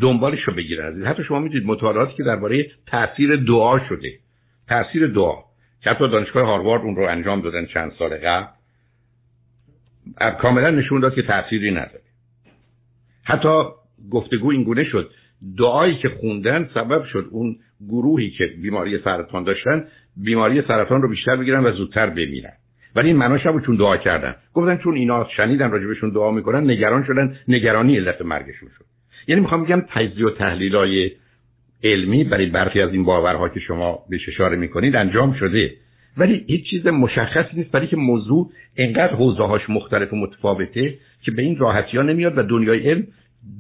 دنبالش 0.02 0.44
رو 0.44 0.54
بگیرن. 0.54 1.06
حتی 1.06 1.24
شما 1.24 1.40
می‌تونید 1.40 1.68
مطالعاتی 1.68 2.14
که 2.16 2.24
درباره 2.24 2.72
تاثیر 2.88 3.36
دعا 3.36 3.80
شده. 3.90 4.14
تاثیر 4.68 5.08
دعا. 5.08 5.36
که 5.82 5.90
حتی 5.90 6.10
دانشگاه 6.10 6.46
هاروارد 6.46 6.82
اون 6.82 6.96
رو 6.96 7.08
انجام 7.08 7.42
دادن 7.42 7.66
چند 7.66 7.92
سال 8.00 8.18
قبل. 8.18 8.48
کاملا 10.42 10.70
نشون 10.70 11.00
داد 11.00 11.16
که 11.16 11.22
تأثیری 11.22 11.72
نداره. 11.72 12.02
حتی 13.24 13.64
گفتگو 14.12 14.52
این 14.52 14.64
گونه 14.64 14.84
شد. 14.84 15.12
دعایی 15.58 15.96
که 15.96 16.10
خوندن 16.10 16.70
سبب 16.74 17.04
شد 17.06 17.28
اون 17.32 17.56
گروهی 17.88 18.30
که 18.30 18.46
بیماری 18.62 19.00
سرطان 19.04 19.44
داشتن 19.44 19.86
بیماری 20.24 20.62
سرطان 20.62 21.02
رو 21.02 21.10
بیشتر 21.10 21.36
بگیرن 21.36 21.66
و 21.66 21.72
زودتر 21.72 22.10
بمیرن. 22.10 22.54
ولی 22.96 23.08
این 23.08 23.18
معناش 23.18 23.46
نبود 23.46 23.66
چون 23.66 23.76
دعا 23.76 23.98
کردن. 23.98 24.36
گفتن 24.54 24.78
چون 24.78 24.96
اینا 24.96 25.28
شنیدن 25.38 25.72
راجبشون 25.72 26.10
دعا 26.10 26.32
می‌کنن 26.32 26.70
نگران 26.70 27.04
شدن 27.08 27.36
نگرانی 27.48 27.98
علت 27.98 28.22
مرگشون 28.22 28.70
شد. 28.78 28.86
یعنی 29.28 29.42
می‌خوام 29.42 29.64
بگم 29.64 29.82
تجزیه 29.90 30.26
و 30.26 30.30
تحلیلای 30.30 31.12
علمی 31.84 32.24
برای 32.24 32.46
برخی 32.46 32.82
از 32.82 32.94
این 32.94 33.04
باورها 33.04 33.50
که 33.50 33.60
شما 33.60 34.00
بهش 34.10 34.30
اشاره 34.30 34.58
می‌کنید 34.58 34.96
انجام 34.96 35.34
شده. 35.34 35.74
ولی 36.18 36.46
هیچ 36.48 36.70
چیز 36.70 36.88
مشخصی 36.88 37.58
نیست 37.58 37.72
برای 37.72 37.88
که 37.88 37.96
موضوع 37.96 38.52
انقدر 38.78 39.16
حوزه 39.16 39.44
هاش 39.44 39.70
مختلف 39.70 40.14
و 40.14 40.16
متفاوته 40.16 40.96
که 41.22 41.32
به 41.32 41.42
این 41.42 41.58
راحتی 41.58 41.98
ها 41.98 42.04
نمیاد 42.04 42.38
و 42.38 42.44
دنیای 42.44 42.90
علم 42.90 43.08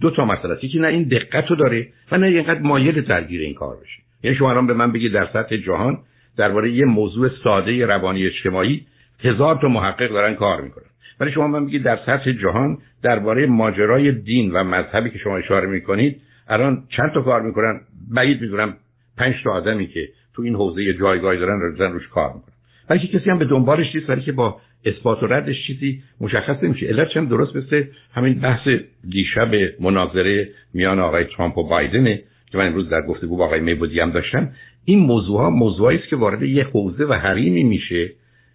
دو 0.02 0.12
تا 0.12 0.26
مسئله. 0.26 0.54
است 0.54 0.64
یکی 0.64 0.80
نه 0.80 0.88
این 0.88 1.04
دقت 1.04 1.48
رو 1.50 1.56
داره 1.56 1.88
و 2.12 2.18
نه 2.18 2.28
اینقدر 2.28 2.60
مایل 2.60 3.02
درگیر 3.02 3.42
این 3.42 3.54
کار 3.54 3.76
بشه. 3.76 4.02
یعنی 4.24 4.38
شما 4.38 4.50
الان 4.50 4.68
به 4.68 4.74
من 4.74 4.92
بگید 4.92 5.14
در 5.14 5.28
سطح 5.34 5.58
جهان 5.58 5.98
درباره 6.38 6.72
یه 6.72 6.86
موضوع 6.86 7.30
ساده 7.44 7.86
روانی 7.86 8.26
اجتماعی 8.26 8.86
هزار 9.24 9.60
تا 9.62 9.68
محقق 9.68 10.10
دارن 10.10 10.36
کار 10.36 10.62
می‌کنن. 10.62 10.86
ولی 11.20 11.32
شما 11.32 11.48
من 11.48 11.66
بگید 11.66 11.84
در 11.84 12.00
سطح 12.06 12.32
جهان 12.32 12.78
درباره 13.04 13.46
ماجرای 13.46 14.12
دین 14.12 14.52
و 14.52 14.64
مذهبی 14.64 15.10
که 15.10 15.18
شما 15.18 15.38
اشاره 15.38 15.68
می‌کنید 15.68 16.22
الان 16.48 16.84
چند 16.98 17.12
تا 17.14 17.22
کار 17.22 17.42
می‌کنن؟ 17.42 17.82
بعید 18.16 18.42
می‌دونم 18.42 18.74
پنج 19.18 19.36
تا 19.44 19.52
آدمی 19.52 19.88
که 19.88 20.10
تو 20.36 20.42
این 20.42 20.56
حوزه 20.56 20.94
جایگاهی 20.94 21.40
دارن 21.40 21.60
رو 21.60 21.94
روش 21.94 22.08
کار 22.08 22.34
می‌کنن. 22.34 22.54
ولی 22.90 23.08
کسی 23.08 23.30
هم 23.30 23.40
به 23.40 23.46
دنبالش 23.46 23.96
نیست 23.96 24.10
ولی 24.10 24.22
که 24.22 24.32
با 24.32 24.62
اثبات 24.86 25.24
و 25.24 25.28
ردش 25.28 25.68
چیزی 25.68 26.04
مشخص 26.22 26.64
نمیشه. 26.64 26.88
علت 26.88 27.10
چند 27.10 27.30
درست 27.30 27.56
مثل 27.56 27.84
همین 28.14 28.34
بحث 28.40 28.68
دیشب 29.10 29.52
مناظره 29.80 30.50
میان 30.74 31.00
آقای 31.00 31.24
ترامپ 31.24 31.58
و 31.58 31.68
بایدنه 31.68 32.22
که 32.52 32.58
من 32.58 32.68
امروز 32.68 32.90
در 32.90 33.02
گفتگو 33.02 33.38
با 33.38 33.46
آقای 33.46 33.60
میبودی 33.60 34.00
هم 34.00 34.12
داشتم. 34.12 34.52
این 34.86 35.00
موضوع 35.00 35.42
ها 35.42 35.50
موضوعی 35.50 35.98
است 35.98 36.08
که 36.08 36.16
وارد 36.16 36.44
یه 36.44 36.64
حوزه 36.64 37.06
و 37.06 37.14
حریمی 37.14 37.64
میشه 37.64 38.12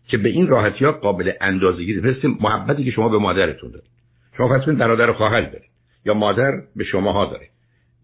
که 0.08 0.18
به 0.18 0.28
این 0.28 0.46
راحتی 0.46 0.84
ها 0.84 0.92
قابل 0.92 1.32
اندازه‌گیری. 1.40 2.00
مثل 2.00 2.28
محبتی 2.40 2.84
که 2.84 2.90
شما 2.90 3.08
به 3.08 3.18
مادرتون 3.18 3.70
دارید. 3.70 3.90
شما 4.36 4.58
کنید 4.58 4.78
برادر 4.78 5.12
خواهر 5.12 5.40
دارید 5.40 5.70
یا 6.06 6.14
مادر 6.14 6.52
به 6.76 6.84
شماها 6.84 7.24
داره 7.24 7.53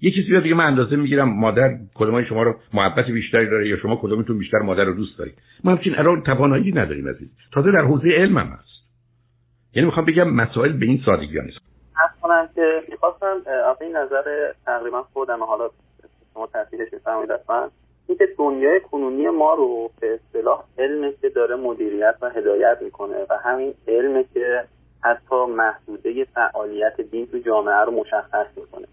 یه 0.02 0.10
کسی 0.10 0.22
بیاد 0.22 0.42
دیگه 0.42 0.54
من 0.54 0.64
اندازه 0.64 0.96
می‌گیرم 0.96 1.28
مادر 1.28 1.78
کدومای 1.94 2.24
شما 2.24 2.42
رو 2.42 2.54
محبت 2.74 3.04
بیشتری 3.04 3.50
داره 3.50 3.68
یا 3.68 3.76
شما 3.76 3.96
کدومتون 3.96 4.38
بیشتر 4.38 4.58
مادر 4.58 4.84
رو 4.84 4.94
دوست 4.94 5.18
دارید. 5.18 5.34
ما 5.64 5.70
همچین 5.70 5.98
الان 5.98 6.22
توانایی 6.22 6.72
نداریم 6.72 7.08
عزیز. 7.08 7.28
تازه 7.52 7.72
در 7.72 7.84
حوزه 7.84 8.08
علم 8.08 8.38
هم 8.38 8.46
هست. 8.46 8.70
یعنی 9.74 9.86
می‌خوام 9.86 10.06
بگم 10.06 10.30
مسائل 10.30 10.72
به 10.72 10.86
این 10.86 11.02
سادگی 11.06 11.38
ها 11.38 11.44
نیست 11.44 11.70
کنم 12.22 12.48
که 12.54 12.82
می‌خواستم 12.88 13.36
از 13.70 13.76
این 13.80 13.96
نظر 13.96 14.52
تقریبا 14.66 15.02
خودم 15.02 15.42
حالا 15.42 15.70
شما 16.34 16.46
تحصیلش 16.46 16.88
بفرمایید 16.90 17.32
اصلا 17.32 17.70
اینکه 18.08 18.28
دنیای 18.38 18.80
کنونی 18.80 19.28
ما 19.28 19.54
رو 19.54 19.90
به 20.00 20.14
اصطلاح 20.14 20.64
علم 20.78 21.12
که 21.20 21.28
داره 21.28 21.56
مدیریت 21.56 22.14
و 22.22 22.30
هدایت 22.30 22.78
می‌کنه 22.82 23.16
و 23.30 23.34
همین 23.44 23.74
علم 23.88 24.24
که 24.34 24.64
حتی 25.04 25.36
محدوده 25.56 26.24
فعالیت 26.24 27.00
دین 27.00 27.26
تو 27.26 27.38
جامعه 27.38 27.84
رو 27.84 27.92
مشخص 27.92 28.46
می‌کنه. 28.56 28.86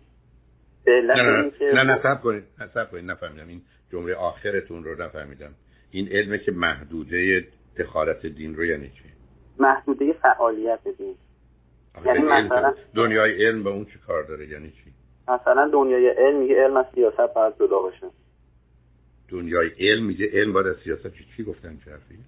نه 0.88 1.02
نه 1.02 1.52
نه 1.74 1.84
نه 1.84 2.20
کنید 2.24 2.44
نه 2.60 2.68
سب 2.74 2.92
کنید 2.92 3.12
نفهمیدم. 3.12 3.48
این 3.48 3.62
جمله 3.92 4.16
آخرتون 4.16 4.84
رو 4.84 5.04
نفهمیدم. 5.04 5.54
این 5.92 6.08
علمه 6.12 6.38
که 6.38 6.52
محدوده 6.52 7.48
دخالت 7.80 8.26
دین 8.26 8.56
رو 8.56 8.66
یعنی 8.66 8.90
چی؟ 8.90 9.04
محدوده 9.60 10.14
فعالیت 10.14 10.80
دین. 10.98 11.16
یعنی 12.06 12.20
مثلا 12.20 12.74
دنیای 12.96 13.46
علم 13.46 13.64
به 13.64 13.70
اون 13.70 13.86
چی 13.86 14.00
کار 14.08 14.24
داره؟ 14.24 14.48
یعنی 14.48 14.70
چی؟ 14.70 14.92
مثلا 15.28 15.70
دنیای 15.74 16.10
علم 16.10 16.40
میگه 16.40 16.56
علم 16.56 16.78
از 16.78 16.86
سیاست 16.96 17.34
باید 17.34 17.54
جدا 17.60 17.80
باشه. 17.80 18.08
دنیای 19.30 19.70
علم 19.80 20.06
میگه 20.06 20.30
علم 20.34 20.54
باید 20.54 20.68
از 20.68 20.76
سیاست 20.84 21.14
چی 21.14 21.26
چی 21.38 21.44
گفتن 21.44 21.78
چه 21.86 21.92
حرفی؟ 21.92 22.20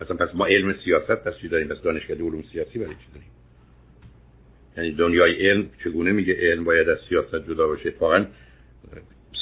مثلا 0.00 0.16
پس 0.16 0.34
ما 0.34 0.46
علم 0.46 0.74
سیاست 0.84 1.24
پس 1.24 1.32
چی 1.40 1.48
داریم؟ 1.48 1.68
پس 1.68 1.82
دانشکده 1.82 2.24
علوم 2.24 2.42
سیاسی 2.42 2.78
برای 2.78 2.94
چی 2.94 3.12
داریم؟ 3.14 3.30
یعنی 4.76 4.92
دنیای 4.92 5.48
علم 5.48 5.70
چگونه 5.84 6.12
میگه 6.12 6.34
علم 6.40 6.64
باید 6.64 6.88
از 6.88 6.98
سیاست 7.08 7.48
جدا 7.48 7.66
باشه؟ 7.66 7.94
واقعا 8.00 8.26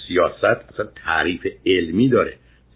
سیاست 0.09 0.73
اصلا 0.73 0.87
تعریف 1.05 1.47
علمی 1.67 2.09
داره. 2.09 2.35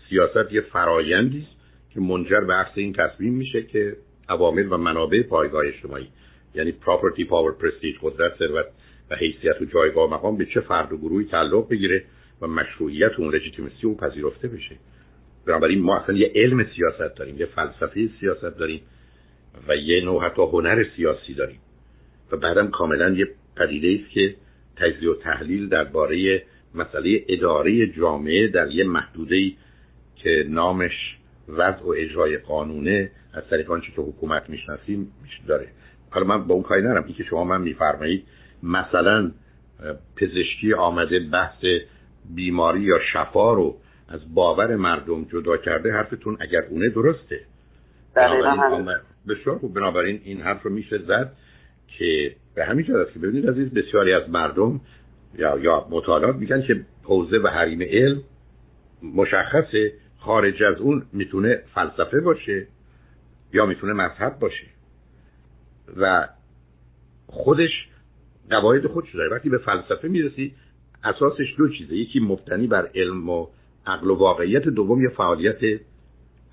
سیاست 0.09 0.53
یه 0.53 0.61
فرایندی 0.61 1.39
است 1.39 1.55
که 1.95 2.01
منجر 2.01 2.41
به 2.41 2.67
این 2.75 2.93
تصمیم 2.93 3.35
میشه 3.35 3.63
که 3.63 3.97
عوامل 4.29 4.73
و 4.73 4.77
منابع 4.77 5.23
پایگاه 5.23 5.67
اجتماعی 5.67 6.09
یعنی 6.55 6.73
پراپرتی 6.73 7.25
پاور 7.25 7.53
پرستیج 7.53 7.97
قدرت 8.03 8.39
ثروت 8.39 8.67
و 9.11 9.17
حیثیت 9.17 9.63
و 9.63 9.65
جایگاه 9.65 10.11
مقام 10.11 10.37
به 10.37 10.47
چه 10.47 10.61
فرد 10.61 10.93
و 10.93 10.97
گروهی 10.97 11.25
تعلق 11.25 11.69
بگیره 11.69 12.05
و 12.41 12.47
مشروعیت 12.47 13.13
اون 13.19 13.35
لژیتیمسی 13.35 13.87
اون 13.87 13.97
پذیرفته 13.97 14.49
بشه. 14.49 14.77
بنابراین 15.47 15.83
ما 15.83 15.97
اصلا 15.97 16.17
یه 16.17 16.33
علم 16.35 16.67
سیاست 16.77 17.17
داریم 17.17 17.39
یه 17.39 17.47
فلسفه 17.47 18.09
سیاست 18.21 18.59
داریم 18.59 18.81
و 19.69 19.77
یه 19.77 20.05
نوع 20.05 20.27
حتی 20.27 20.43
هنر 20.43 20.85
سیاسی 20.97 21.35
داریم. 21.35 21.59
و 22.35 22.37
بعدم 22.37 22.71
کاملا 22.71 23.11
یه 23.11 23.29
پدیده 23.57 24.01
است 24.03 24.11
که 24.11 24.35
تجزیه 24.77 25.11
و 25.11 25.15
تحلیل 25.15 25.69
درباره 25.69 26.43
مسئله 26.75 27.25
اداره 27.29 27.87
جامعه 27.87 28.49
در 28.49 28.71
یه 28.71 28.85
محدوده 28.85 29.53
که 30.17 30.47
نامش 30.49 31.17
وضع 31.49 31.83
و 31.83 31.89
اجرای 31.89 32.39
قانونه 32.39 33.11
از 33.35 33.43
طریق 33.51 33.71
آنچه 33.71 33.93
که 33.97 34.03
حکومت 34.03 34.51
می‌شناسیم 34.51 35.13
داره. 35.47 35.69
حالا 36.11 36.27
من 36.27 36.47
با 36.47 36.55
اون 36.55 36.63
کاری 36.63 36.83
نرم 36.83 37.05
این 37.05 37.15
که 37.15 37.25
شما 37.25 37.45
من 37.45 37.61
میفرمایید 37.61 38.25
مثلا 38.63 39.31
پزشکی 40.17 40.73
آمده 40.73 41.21
بحث 41.21 41.65
بیماری 42.35 42.81
یا 42.81 42.99
شفا 43.13 43.53
رو 43.53 43.77
از 44.09 44.35
باور 44.35 44.77
مردم 44.77 45.25
جدا 45.25 45.57
کرده 45.57 45.93
حرفتون 45.93 46.37
اگر 46.41 46.63
اونه 46.71 46.89
درسته؟ 46.89 47.41
بسیار 49.29 49.59
خوب. 49.59 49.75
بنابراین 49.75 50.21
این 50.25 50.41
حرف 50.41 50.63
رو 50.63 50.71
میشه 50.71 50.99
زد. 50.99 51.33
که 51.99 52.37
به 52.55 52.65
همین 52.65 52.87
جهت 52.87 53.13
که 53.13 53.19
ببینید 53.19 53.51
عزیز 53.51 53.75
بسیاری 53.75 54.13
از 54.13 54.31
مردم 54.31 54.81
یا 55.39 55.59
یا 55.59 55.87
مطالعات 55.91 56.37
میگن 56.37 56.63
که 56.63 56.81
حوزه 57.03 57.39
و 57.39 57.49
حریم 57.49 57.83
علم 57.83 58.23
مشخصه 59.03 59.93
خارج 60.19 60.63
از 60.63 60.81
اون 60.81 61.07
می‌تونه 61.13 61.63
فلسفه 61.75 62.21
باشه 62.21 62.67
یا 63.53 63.67
می‌تونه 63.67 63.93
مذهب 63.93 64.39
باشه. 64.39 64.67
و 65.97 66.29
خودش 67.27 67.89
قواعد 68.51 68.87
خودش 68.87 69.15
داره. 69.15 69.31
وقتی 69.31 69.49
به 69.49 69.59
فلسفه 69.59 70.09
می‌رسی 70.09 70.55
اساسش 71.05 71.55
دو 71.59 71.69
چیزه. 71.69 71.97
یکی 71.97 72.21
مبتنی 72.21 72.67
بر 72.67 72.91
علم 72.95 73.29
و 73.29 73.47
عقل 73.87 74.11
و 74.11 74.15
واقعیت 74.15 74.63
دوم 74.63 75.03
یه 75.03 75.09
فعالیت 75.09 75.81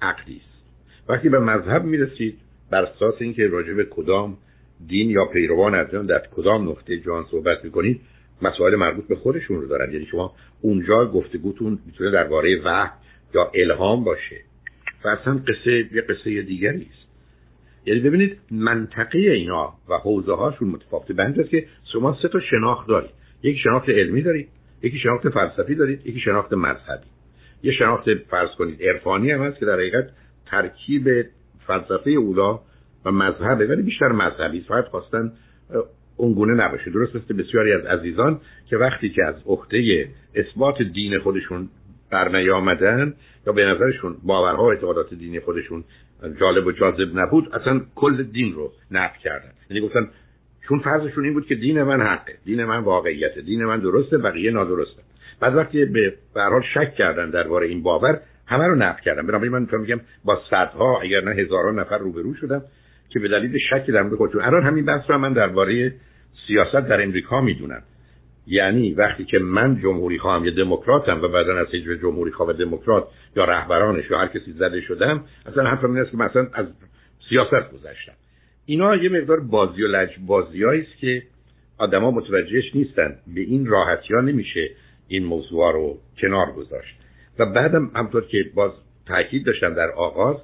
عقلی 0.01 0.41
است. 0.45 0.65
وقتی 1.09 1.29
به 1.29 1.39
مذهب 1.39 1.83
می‌رسید 1.83 2.37
بر 2.69 2.85
اساس 2.85 3.15
اینکه 3.19 3.47
راجع 3.47 3.73
به 3.73 3.85
کدام 3.85 4.37
دین 4.87 5.09
یا 5.09 5.25
پیروان 5.25 5.75
از 5.75 5.87
در 5.91 6.21
کدام 6.35 6.69
نقطه 6.69 6.99
جان 6.99 7.25
صحبت 7.31 7.63
می‌کنید 7.63 8.01
مسائل 8.41 8.75
مربوط 8.75 9.07
به 9.07 9.15
خودشون 9.15 9.61
رو 9.61 9.67
دارن. 9.67 9.93
یعنی 9.93 10.05
شما 10.05 10.33
اونجا 10.61 11.05
گفتگوتون 11.05 11.79
می‌تونه 11.85 12.11
درباره 12.11 12.61
وحی 12.65 12.89
یا 13.35 13.51
الهام 13.55 14.03
باشه. 14.03 14.41
و 15.05 15.07
اصلا 15.07 15.33
قصه 15.47 15.71
یه 15.71 16.01
قصه 16.01 16.41
دیگری 16.41 16.87
است. 16.91 17.07
یعنی 17.85 17.99
ببینید 17.99 18.37
منطقه 18.51 19.19
اینا 19.19 19.73
و 19.89 19.97
حوزه 19.97 20.33
هاشون 20.33 20.67
متفاوته 20.67 21.13
به 21.13 21.43
که 21.43 21.65
شما 21.93 22.17
سه 22.21 22.27
تا 22.27 22.39
شناخت 22.39 22.87
دارید. 22.87 23.11
یکی 23.43 23.59
شناخت 23.59 23.89
علمی 23.89 24.21
دارید 24.21 24.47
یکی 24.83 24.99
شناخت 24.99 25.29
فلسفی 25.29 25.75
دارید 25.75 26.07
یکی 26.07 26.19
شناخت 26.19 26.53
مذهبی. 26.53 27.05
یه 27.63 27.71
شناخت 27.71 28.13
فرض 28.13 28.49
کنید 28.57 28.83
عرفانی 28.83 29.31
هم 29.31 29.43
هست 29.43 29.59
که 29.59 29.65
در 29.65 29.73
حقیقت 29.73 30.09
ترکیب 30.45 31.25
فلسفه 31.67 32.11
اولا 32.11 32.59
و 33.05 33.11
مذهبه 33.11 33.67
ولی 33.67 33.81
بیشتر 33.81 34.07
مذهبی. 34.07 34.61
فقط 34.61 34.85
خواستن 34.85 35.31
اونگونه 36.17 36.53
نباشه. 36.53 36.91
درست 36.91 37.15
مثل 37.15 37.33
بسیاری 37.33 37.73
از 37.73 37.85
عزیزان 37.85 38.39
که 38.69 38.77
وقتی 38.77 39.09
که 39.09 39.25
از 39.25 39.35
عهده 39.45 40.07
اثبات 40.35 40.81
دین 40.81 41.19
خودشون 41.19 41.69
برنیامدن 42.11 43.13
یا 43.47 43.53
به 43.53 43.65
نظرشون 43.65 44.15
باورها 44.23 44.63
و 44.63 44.69
اعتقادات 44.69 45.13
دینی 45.13 45.39
خودشون 45.39 45.83
جالب 46.39 46.65
و 46.65 46.71
جاذب 46.71 47.19
نبود 47.19 47.55
اصلا 47.55 47.81
کل 47.95 48.23
دین 48.23 48.53
رو 48.53 48.71
نفی 48.91 49.19
کردن. 49.19 49.51
یعنی 49.69 49.87
گفتن 49.87 50.07
چون 50.67 50.79
فرضشون 50.79 51.23
این 51.23 51.33
بود 51.33 51.45
که 51.45 51.55
دین 51.55 51.83
من 51.83 52.01
حقه 52.01 52.33
دین 52.45 52.65
من 52.65 52.77
واقعیت 52.77 53.39
دین 53.39 53.65
من 53.65 53.79
درسته 53.79 54.17
بقیه 54.17 54.51
نادرسته. 54.51 55.01
بعد 55.39 55.55
وقتی 55.55 55.85
به 55.85 56.13
حال 56.35 56.61
شک 56.73 56.95
کردن 56.95 57.29
درباره 57.29 57.67
این 57.67 57.83
باور 57.83 58.19
همه 58.47 58.67
رو 58.67 58.75
نفی 58.75 59.01
کردن. 59.03 59.27
بنابراین 59.27 59.51
من 59.51 59.67
میگم 59.71 59.99
با 60.25 60.41
صدها 60.49 61.01
اگر 61.01 61.23
نه 61.23 61.31
هزاران 61.31 61.79
نفر 61.79 61.97
روبرو 61.97 62.33
شدم. 62.33 62.61
که 63.13 63.19
به 63.19 63.27
دلیل 63.27 63.57
شک 63.69 63.85
در 63.85 64.01
مورد 64.01 64.37
الان 64.41 64.63
همین 64.63 64.85
بحث 64.85 65.09
رو 65.09 65.17
من 65.17 65.33
درباره 65.33 65.93
سیاست 66.47 66.87
در 66.89 67.03
امریکا 67.03 67.41
می‌دونم. 67.41 67.83
یعنی 68.47 68.93
وقتی 68.93 69.25
که 69.25 69.39
من 69.39 69.79
جمهوری 69.81 70.19
خواهم 70.19 70.45
یا 70.45 70.51
دموکراتم 70.51 71.21
و 71.21 71.27
بعدا 71.27 71.57
از 71.57 71.67
حزب 71.67 72.01
جمهوری 72.01 72.31
خواه 72.31 72.49
و 72.49 72.53
دموکرات 72.53 73.07
یا 73.35 73.45
رهبرانش 73.45 74.11
یا 74.11 74.17
هر 74.17 74.27
کسی 74.27 74.51
زده 74.51 74.81
شدم 74.81 75.23
اصلا 75.45 75.63
حرفم 75.63 75.91
این 75.91 76.01
است 76.01 76.11
که 76.11 76.17
مثلا 76.17 76.47
از 76.53 76.65
سیاست 77.29 77.71
گذشتم. 77.73 78.13
اینا 78.65 78.95
یه 78.95 79.09
مقدار 79.09 79.39
بازی 79.39 79.83
و 79.83 79.87
لج 79.87 80.09
بازی 80.27 80.65
است 80.65 80.97
که 80.97 81.23
آدما 81.77 82.11
متوجهش 82.11 82.75
نیستن. 82.75 83.15
به 83.35 83.41
این 83.41 83.65
راحتی 83.65 84.13
ها 84.13 84.21
نمیشه 84.21 84.69
این 85.07 85.25
موضوع 85.25 85.73
رو 85.73 85.97
کنار 86.21 86.51
گذاشت. 86.51 86.95
و 87.39 87.45
بعدم 87.45 87.91
همطور 87.95 88.25
که 88.25 88.45
باز 88.55 88.71
تاکید 89.07 89.45
داشتم 89.45 89.73
در 89.73 89.91
آغاز 89.91 90.37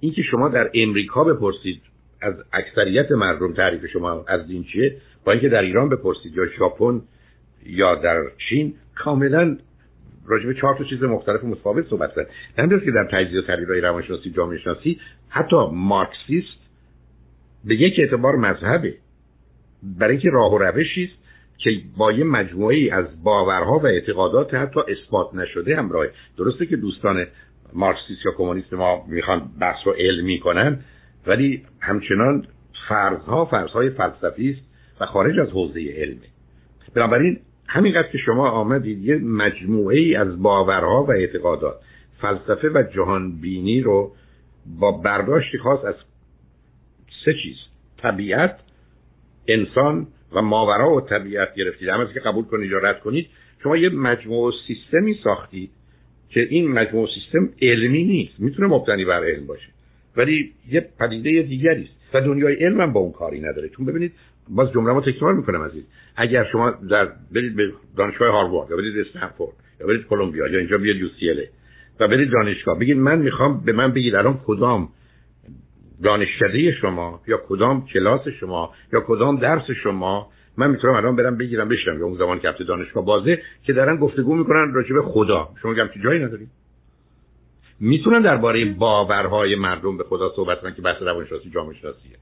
اینکه 0.00 0.22
شما 0.22 0.48
در 0.48 0.70
امریکا 0.74 1.24
بپرسید 1.24 1.82
از 2.24 2.34
اکثریت 2.52 3.12
مردم 3.12 3.52
تعریف 3.52 3.86
شما 3.86 4.24
از 4.28 4.46
دین 4.46 4.64
چیه؟ 4.64 4.96
با 5.24 5.32
اینکه 5.32 5.48
در 5.48 5.62
ایران 5.62 5.88
بپرسید 5.88 6.36
یا 6.36 6.46
ژاپن 6.58 7.02
یا 7.66 7.94
در 7.94 8.22
چین 8.48 8.74
کاملا 8.94 9.56
راجع 10.26 10.46
به 10.46 10.54
چهار 10.54 10.78
تا 10.78 10.84
چیز 10.84 11.02
مختلف 11.02 11.44
و 11.44 11.46
متفاوت 11.46 11.88
صحبت 11.88 12.14
کرد. 12.16 12.26
همینطور 12.58 12.84
که 12.84 12.90
در 12.90 13.08
تجزیه 13.12 13.40
و 13.40 13.42
تحلیل 13.42 13.68
روانشناسی 13.68 14.30
جامعه 14.30 14.58
شناسی 14.58 15.00
حتی 15.28 15.56
مارکسیست 15.72 16.58
به 17.64 17.74
یک 17.74 17.94
اعتبار 17.98 18.36
مذهبه. 18.36 18.94
برای 19.98 20.12
اینکه 20.12 20.30
راه 20.30 20.54
و 20.54 20.58
روشی 20.58 21.04
است 21.04 21.24
که 21.58 21.70
با 21.96 22.12
یه 22.12 22.24
مجموعه 22.24 22.88
از 22.92 23.22
باورها 23.22 23.78
و 23.78 23.86
اعتقادات 23.86 24.54
حتی 24.54 24.80
اثبات 24.80 25.34
نشده 25.34 25.76
همراه. 25.76 26.06
درسته 26.38 26.66
که 26.66 26.76
دوستان 26.76 27.26
مارکسیست 27.72 28.26
یا 28.26 28.32
کمونیست 28.32 28.72
ما 28.72 29.04
می‌خوان 29.08 29.50
بحث 29.60 29.86
رو 29.86 29.92
علمی 29.92 30.40
کنن 30.40 30.80
ولی 31.26 31.62
همچنان 31.80 32.46
فرضها 32.88 33.44
فرضهای 33.44 33.90
فلسفی 33.90 34.50
است 34.50 34.60
و 35.00 35.06
خارج 35.06 35.38
از 35.38 35.48
حوزه 35.48 35.80
علمه 35.96 36.26
بنابراین 36.94 37.40
همینقدر 37.68 38.08
که 38.08 38.18
شما 38.18 38.50
آمدید 38.50 39.04
یه 39.04 39.16
مجموعه 39.16 39.98
ای 39.98 40.16
از 40.16 40.42
باورها 40.42 41.04
و 41.04 41.10
اعتقادات 41.10 41.76
فلسفه 42.20 42.68
و 42.68 42.82
جهان 42.94 43.40
بینی 43.40 43.80
رو 43.80 44.12
با 44.80 44.92
برداشتی 44.92 45.58
خاص 45.58 45.84
از 45.84 45.94
سه 47.24 47.34
چیز 47.42 47.56
طبیعت 47.98 48.58
انسان 49.48 50.06
و 50.32 50.42
ماورا 50.42 50.94
و 50.94 51.00
طبیعت 51.00 51.54
گرفتید. 51.54 51.88
همه 51.88 52.12
که 52.14 52.20
قبول 52.20 52.44
کنید 52.44 52.70
یا 52.70 52.78
رد 52.78 53.00
کنید 53.00 53.26
شما 53.62 53.76
یه 53.76 53.88
مجموعه 53.88 54.52
سیستمی 54.66 55.14
ساختید 55.24 55.70
که 56.28 56.40
این 56.40 56.72
مجموعه 56.72 57.08
سیستم 57.14 57.48
علمی 57.62 58.04
نیست. 58.04 58.40
می‌تونه 58.40 58.68
مبتنی 58.68 59.04
بر 59.04 59.24
علم 59.24 59.46
باشه. 59.46 59.73
ولی 60.16 60.52
یه 60.68 60.88
پدیده 61.00 61.42
دیگری 61.42 61.82
است. 61.82 62.14
و 62.14 62.20
دنیای 62.20 62.54
علم 62.54 62.80
هم 62.80 62.92
با 62.92 63.00
اون 63.00 63.12
کاری 63.12 63.40
نداره. 63.40 63.68
چون 63.68 63.86
ببینید 63.86 64.12
باز 64.48 64.72
جمله 64.72 64.92
ما 64.92 65.00
تکرار 65.00 65.34
می‌کنم 65.34 65.62
عزیز. 65.62 65.84
اگر 66.16 66.44
شما 66.52 66.70
در 66.90 67.08
برید 67.34 67.56
به 67.56 67.72
دانشگاه 67.96 68.32
هاروارد 68.32 68.70
یا 68.70 68.76
برید 68.76 69.06
استنفورد 69.06 69.52
یا 69.80 69.86
برید 69.86 70.06
کلمبیا 70.06 70.48
یا 70.48 70.58
اینجا 70.58 70.78
بیاد 70.78 70.96
یو 70.96 71.08
و 72.00 72.08
برید 72.08 72.30
دانشگاه 72.30 72.78
بگید 72.78 72.96
من 72.96 73.18
می‌خوام 73.18 73.60
به 73.64 73.72
من 73.72 73.92
بگید 73.92 74.14
الان 74.14 74.40
کدام 74.46 74.88
دانشکده 76.02 76.72
شما 76.72 77.20
یا 77.26 77.40
کدام 77.48 77.86
کلاس 77.86 78.28
شما 78.28 78.70
یا 78.92 79.00
کدام 79.06 79.36
درس 79.36 79.70
شما. 79.82 80.30
من 80.56 80.70
می‌تونم 80.70 80.94
الان 80.94 81.16
برم 81.16 81.36
بگیرم 81.36 81.68
بشم 81.68 81.98
یا 81.98 82.04
اون 82.04 82.18
زمان 82.18 82.40
که 82.40 82.64
دانشگاه 82.68 83.04
بازه 83.04 83.42
که 83.62 83.72
دارن 83.72 83.96
گفتگو 83.96 84.34
می‌کنن 84.34 84.72
راجع 84.74 84.94
به 84.94 85.02
خدا. 85.02 85.48
شما 85.62 85.70
میگم 85.70 85.88
که 85.94 86.00
جایی 86.00 86.24
نداری 86.24 86.46
می‌تونن 87.80 88.22
درباره 88.22 88.64
باورهای 88.64 89.54
مردم 89.54 89.96
به 89.96 90.04
خدا 90.04 90.32
صحبت 90.36 90.60
کنن 90.60 90.74
که 90.74 90.82
بحث 90.82 91.02
روانشناسی 91.02 91.50
جامعه 91.50 91.74
شناسیه 91.74 92.16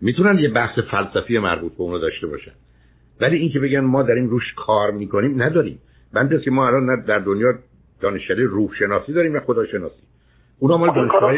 می‌تونن 0.00 0.38
یه 0.38 0.48
بحث 0.48 0.78
فلسفی 0.78 1.38
مربوط 1.38 1.72
به 1.72 1.80
اونو 1.80 1.98
داشته 1.98 2.26
باشن. 2.26 2.52
ولی 3.20 3.36
اینکه 3.36 3.60
بگن 3.60 3.80
ما 3.80 4.02
داریم 4.02 4.28
روش 4.28 4.54
کار 4.56 4.90
می‌کنیم 4.90 5.42
نداریم. 5.42 5.78
بنده 6.12 6.40
که 6.40 6.50
ما 6.50 6.66
الان 6.66 7.04
در 7.04 7.18
دنیا 7.18 7.52
دانشکده 8.00 8.44
روح 8.44 8.74
شناسی 8.78 9.12
داریم 9.12 9.34
و 9.34 9.40
خدا 9.40 9.66
شناسی 9.66 10.02
اونا 10.58 10.76
مال 10.76 10.94
دانشگاه 10.94 11.32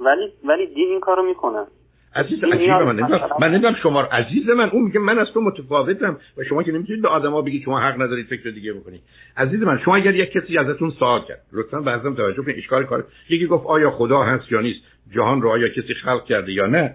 ولی 0.00 0.32
ولی 0.44 0.66
دین 0.74 0.88
این 0.88 1.00
کارو 1.00 1.22
می‌کنه. 1.22 1.66
عزیز 2.14 2.44
عجیب 2.44 2.70
من 2.70 2.96
نمی‌دونم 2.96 3.28
من 3.40 3.50
نمی‌دونم 3.50 3.74
شما 3.82 4.02
عزیز 4.02 4.48
من 4.48 4.70
اون 4.70 4.82
میگه 4.82 5.00
من 5.00 5.18
از 5.18 5.26
تو 5.34 5.40
متفاوتم 5.40 6.16
و 6.36 6.44
شما 6.44 6.62
که 6.62 6.72
نمی‌تونید 6.72 7.02
به 7.02 7.08
آدما 7.08 7.42
بگید 7.42 7.62
شما 7.62 7.80
حق 7.80 8.02
ندارید 8.02 8.26
فکر 8.26 8.50
دیگه 8.50 8.72
بکنید. 8.72 9.00
عزیز 9.36 9.62
من 9.62 9.78
شما 9.84 9.96
اگر 9.96 10.14
یک 10.14 10.32
کسی 10.32 10.58
ازتون 10.58 10.90
سوال 10.90 11.20
کرد 11.28 11.40
لطفا 11.52 11.80
بعضی 11.80 12.14
توجه 12.16 12.42
کنید 12.42 12.58
اشکال 12.58 12.84
کار 12.84 13.04
یکی 13.28 13.46
گفت 13.46 13.66
آیا 13.66 13.90
خدا 13.90 14.22
هست 14.22 14.52
یا 14.52 14.60
نیست 14.60 14.80
جهان 15.14 15.42
رو 15.42 15.48
آیا 15.48 15.68
کسی 15.68 15.94
خلق 15.94 16.24
کرده 16.24 16.52
یا 16.52 16.66
نه 16.66 16.94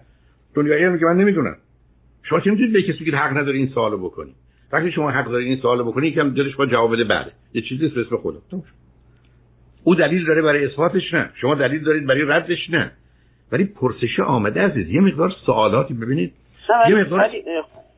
دنیا 0.56 0.76
علم 0.76 0.92
میگه 0.92 1.06
من 1.06 1.18
نمی‌دونم. 1.18 1.56
شما 2.24 2.40
که 2.40 2.50
نمی‌تونید 2.50 2.74
به 2.74 2.82
کسی 2.82 3.00
بگید 3.00 3.14
حق 3.16 3.38
نداری 3.38 3.58
این 3.58 3.68
سوالو 3.68 3.98
بکنید 3.98 4.36
وقتی 4.72 4.92
شما 4.92 5.12
حق 5.12 5.32
دارید 5.32 5.48
این 5.48 5.58
سوالو 5.62 5.84
بکنید 5.84 6.14
یکم 6.14 6.30
دلش 6.30 6.56
با 6.56 6.66
جواب 6.66 6.94
بده 6.94 7.04
بله. 7.04 7.32
یه 7.54 7.62
چیزی 7.62 7.88
به 7.88 8.02
اسم 8.02 8.18
خدا. 8.18 8.42
او 9.84 9.96
دلیل 9.96 10.26
داره 10.26 10.42
برای 10.42 10.66
اثباتش 10.66 11.14
نه. 11.14 11.30
شما 11.36 11.56
دلیل 11.56 11.84
دارید 11.84 12.06
برای 12.06 12.22
ردش 12.22 12.70
نه. 12.70 12.92
ولی 13.54 13.66
پرسش 13.66 14.20
آمده 14.20 14.62
عزیز 14.62 14.90
یه 14.90 15.02
مقدار 15.02 15.32
سوالاتی 15.46 15.94
ببینید. 15.94 16.34
یه 16.90 16.96
مقدار 16.96 17.30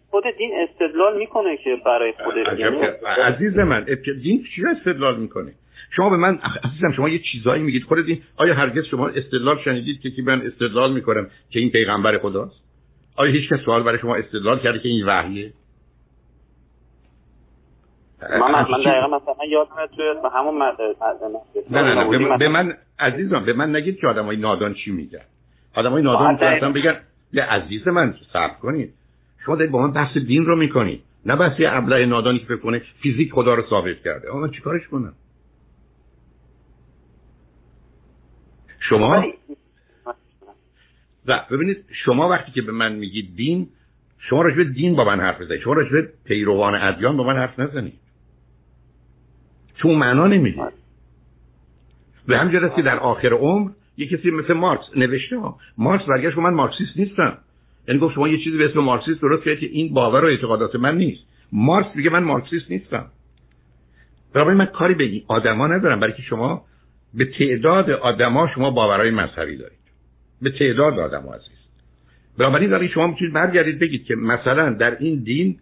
خود 0.09 0.23
دین 0.37 0.51
استدلال 0.69 1.17
می‌کنه 1.17 1.57
که 1.57 1.77
برای 1.85 2.13
خودش 2.23 2.59
یعنی 2.59 2.77
عزیز 3.23 3.57
من 3.57 3.85
دین 4.23 4.43
چی 4.55 4.65
استدلال 4.65 5.19
می‌کنه؟ 5.19 5.51
شما 5.95 6.09
به 6.09 6.17
من 6.17 6.39
عزیزم 6.63 6.91
شما 6.95 7.09
یه 7.09 7.19
چیزایی 7.31 7.63
میگید. 7.63 7.83
خود 7.83 8.05
دین 8.05 8.21
آیا 8.37 8.53
هرگز 8.53 8.83
شما 8.91 9.07
استدلال 9.07 9.57
شنیدید 9.65 10.01
که 10.15 10.21
من 10.21 10.41
استدلال 10.41 10.93
می‌کنم 10.93 11.27
که 11.49 11.59
این 11.59 11.71
پیغمبر 11.71 12.17
خداست؟ 12.17 12.63
آیا 13.17 13.31
هیچ 13.31 13.49
کس 13.49 13.59
سوال 13.59 13.83
برای 13.83 13.99
شما 13.99 14.15
استدلال 14.15 14.59
کرده 14.59 14.79
که 14.79 14.89
این 14.89 15.05
وحیه؟ 15.05 15.53
من 18.21 18.51
من 18.51 18.63
دقیقا 18.63 19.07
مثلا 19.07 19.45
یادم 19.49 19.85
توی 19.95 20.05
همون 20.33 20.63
نه 21.69 21.81
نه 21.81 22.17
نه. 22.17 22.37
به 22.37 22.47
من 22.47 22.77
عزیزم 22.99 23.45
به 23.45 23.53
من 23.53 23.75
نگید 23.75 23.99
که 23.99 24.07
آدمای 24.07 24.37
نادان 24.37 24.73
چی 24.73 24.91
میگن. 24.91 25.19
آدمای 25.75 26.03
نادان 26.03 26.31
می‌تونن 26.53 26.73
بگن 26.73 26.95
یه 27.33 27.43
عزیز 27.43 27.87
من 27.87 28.15
صبر 28.33 28.53
کنید. 28.53 28.93
شما 29.45 29.55
دارید 29.55 29.71
با 29.71 29.81
من 29.81 29.91
بحث 29.91 30.17
دین 30.17 30.45
رو 30.45 30.55
می‌کنید. 30.55 31.03
نه 31.25 31.35
بحث 31.35 31.59
یه 31.59 31.69
ابله 31.71 32.05
نادانی 32.05 32.39
که 32.39 32.45
فکر 32.45 32.57
کنه 32.57 32.81
فیزیک 33.01 33.33
خدا 33.33 33.53
رو 33.53 33.63
ثابت 33.69 34.03
کرده. 34.03 34.29
آقا 34.29 34.47
چیکارش 34.47 34.87
کنم؟ 34.87 35.13
شما؟ 38.79 39.25
و 41.25 41.45
ببینید 41.51 41.85
شما 42.05 42.29
وقتی 42.29 42.51
که 42.51 42.61
به 42.61 42.71
من 42.71 42.95
میگید 42.95 43.35
دین 43.35 43.67
شما 44.19 44.41
راجع 44.41 44.57
به 44.57 44.63
دین 44.63 44.95
با 44.95 45.03
من 45.03 45.19
حرف 45.19 45.41
بزنید. 45.41 45.61
شما 45.61 45.73
راجع 45.73 45.91
به 45.91 46.09
پیروان 46.25 46.75
ادیان 46.75 47.17
با 47.17 47.23
من 47.23 47.35
حرف 47.35 47.59
نزنید. 47.59 47.99
چون 49.75 49.95
معنا 49.95 50.27
نمی‌دید 50.27 50.73
به 52.27 52.37
همین 52.37 52.69
که 52.75 52.81
در 52.81 52.99
آخر 52.99 53.33
عمر 53.33 53.71
یه 53.97 54.07
کسی 54.07 54.31
مثل 54.31 54.53
مارکس 54.53 54.83
نوشته 54.95 55.37
ها. 55.39 55.57
مارکس 55.77 56.05
برگشت 56.05 56.37
من 56.37 56.53
مارکسیست 56.53 56.97
نیستم. 56.97 57.37
یعنی 57.87 57.99
گفت 57.99 58.15
شما 58.15 58.27
یه 58.27 58.37
چیزی 58.43 58.57
به 58.57 58.65
اسم 58.65 58.79
مارکسیست 58.79 59.21
درست 59.21 59.43
که 59.43 59.65
این 59.65 59.93
باور 59.93 60.25
و 60.25 60.27
اعتقادات 60.27 60.75
من 60.75 60.97
نیست. 60.97 61.23
مارکس 61.51 61.95
میگه 61.95 62.09
من 62.09 62.23
مارکسیست 62.23 62.71
نیستم. 62.71 63.05
برای 64.33 64.55
من 64.55 64.65
کاری 64.65 64.93
به 64.93 65.21
آدما 65.27 65.67
ندارم 65.67 65.99
برای 65.99 66.13
که 66.13 66.21
شما 66.21 66.65
به 67.13 67.25
تعداد 67.25 67.89
آدما 67.89 68.47
شما 68.55 68.71
باورهای 68.71 69.11
مذهبی 69.11 69.57
دارید. 69.57 69.77
به 70.41 70.49
تعداد 70.49 70.99
آدم 70.99 71.29
عزیز. 71.29 71.55
بنابراین 72.37 72.69
دارید 72.69 72.91
شما 72.91 73.07
می‌تونید 73.07 73.33
برگردید 73.33 73.79
بگید 73.79 74.05
که 74.05 74.15
مثلا 74.15 74.69
در 74.69 74.97
این 74.99 75.23
دین 75.23 75.59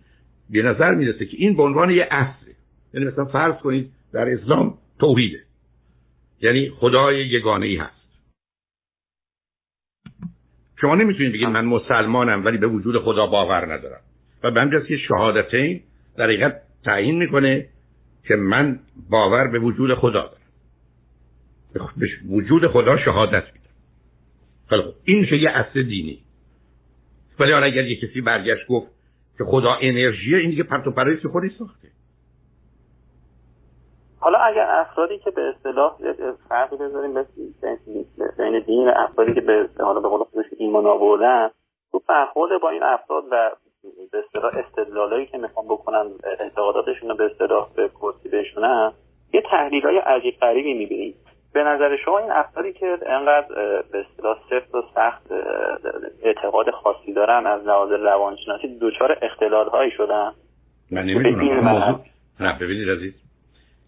به 0.50 0.62
نظر 0.62 0.96
می‌رسه 0.96 1.26
که 1.26 1.38
این 1.38 1.56
به 1.56 1.63
عنوان 1.63 1.89
یه 1.89 2.08
اصله 2.12 2.54
یعنی 2.93 3.06
مثلا 3.06 3.26
فرض 3.26 3.56
کنید 3.56 3.89
در 4.13 4.30
اسلام 4.30 4.78
توحیده. 5.00 5.39
یعنی 6.41 6.69
خدای 6.69 7.28
یگانه 7.28 7.65
ای 7.65 7.76
هست. 7.76 8.03
شما 10.84 10.96
نمی‌تونید 10.96 11.34
بگید 11.34 11.48
من 11.48 11.65
مسلمانم 11.65 12.46
ولی 12.46 12.58
به 12.58 12.67
وجود 12.67 13.00
خدا 13.00 13.28
باور 13.28 13.74
ندارم. 13.74 14.00
و 14.43 14.52
به 14.52 14.62
همجاست 14.62 14.88
که 14.88 14.98
شهادتین 14.98 15.82
در 16.17 16.24
حقیقت 16.24 16.62
تعیین 16.86 17.17
می‌کنه 17.17 17.65
که 18.28 18.36
من 18.36 18.80
باور 19.10 19.48
به 19.48 19.60
وجود 19.60 19.93
خدا 19.93 20.32
دارم. 21.74 21.93
به 21.98 22.08
وجود 22.30 22.67
خدا 22.67 22.98
شهادت 22.98 23.43
میدم. 23.54 23.74
خیلی 24.69 24.84
این 25.04 25.41
یه 25.41 25.50
اصل 25.50 25.84
دینی. 25.84 26.19
ولی 27.39 27.52
حالا 27.52 27.65
اگر 27.65 27.86
یه 27.86 27.96
کسی 27.96 28.22
برگشت 28.22 28.67
گفت 28.67 28.88
که 29.38 29.43
خدا 29.43 29.78
انرژیه 29.82 30.38
این 30.38 30.50
دیگه 30.50 30.63
پرت 30.63 30.88
و 30.88 30.91
پرایی 30.91 31.17
خودی 31.17 31.50
ساخته. 31.60 31.88
حالا 34.24 34.40
اگر 34.40 34.68
افرادی 34.70 35.18
که 35.18 35.32
به 35.32 35.42
اصطلاح 35.50 35.98
فرقی 36.50 36.78
بذاریم 36.78 37.26
بین 38.38 38.60
دین 38.60 38.88
و 38.88 38.92
افرادی 38.96 39.34
که 39.34 39.42
به 39.42 39.70
حالا 39.80 40.00
به 40.00 40.08
قول 40.08 40.24
خودش 40.24 40.46
ایمان 40.58 40.86
آوردن 40.86 41.50
تو 41.92 42.02
برخورد 42.10 42.62
با 42.62 42.70
این 42.70 42.84
افراد 42.84 43.24
و 43.32 43.52
به 44.12 44.24
اصطلاح 44.26 44.54
استدلالایی 44.58 45.26
که 45.26 45.38
می‌خوان 45.38 45.66
بکنن 45.66 46.06
اعتقاداتشون 46.40 47.10
رو 47.10 47.16
به 47.16 47.26
اصطلاح 47.26 47.68
به 47.76 47.90
کرسی 47.90 48.30
بشونن 48.30 48.92
یه 49.34 49.42
تحلیل 49.42 49.84
های 49.84 49.98
عجیب 49.98 50.36
غریبی 50.42 50.74
می‌بینید 50.74 51.16
به 51.54 51.64
نظر 51.64 51.98
شما 51.98 52.20
این 52.20 52.32
افرادی 52.32 52.74
که 52.74 52.98
انقدر 53.06 53.48
به 53.92 54.00
اصطلاح 54.00 54.38
سفت 54.50 54.76
و 54.76 54.84
سخت 54.96 55.32
اعتقاد 56.24 56.72
خاصی 56.72 57.14
دارن 57.14 57.48
از 57.48 57.68
لحاظ 57.68 57.92
روانشناسی 57.92 58.78
دچار 58.82 59.18
اختلال 59.22 59.70
هایی 59.70 59.92
شدن. 59.92 60.32
من 60.92 61.04
نمی‌دونم. 61.04 62.00
نه 62.40 62.58
ببینید 62.60 62.90
عزیز. 62.90 63.23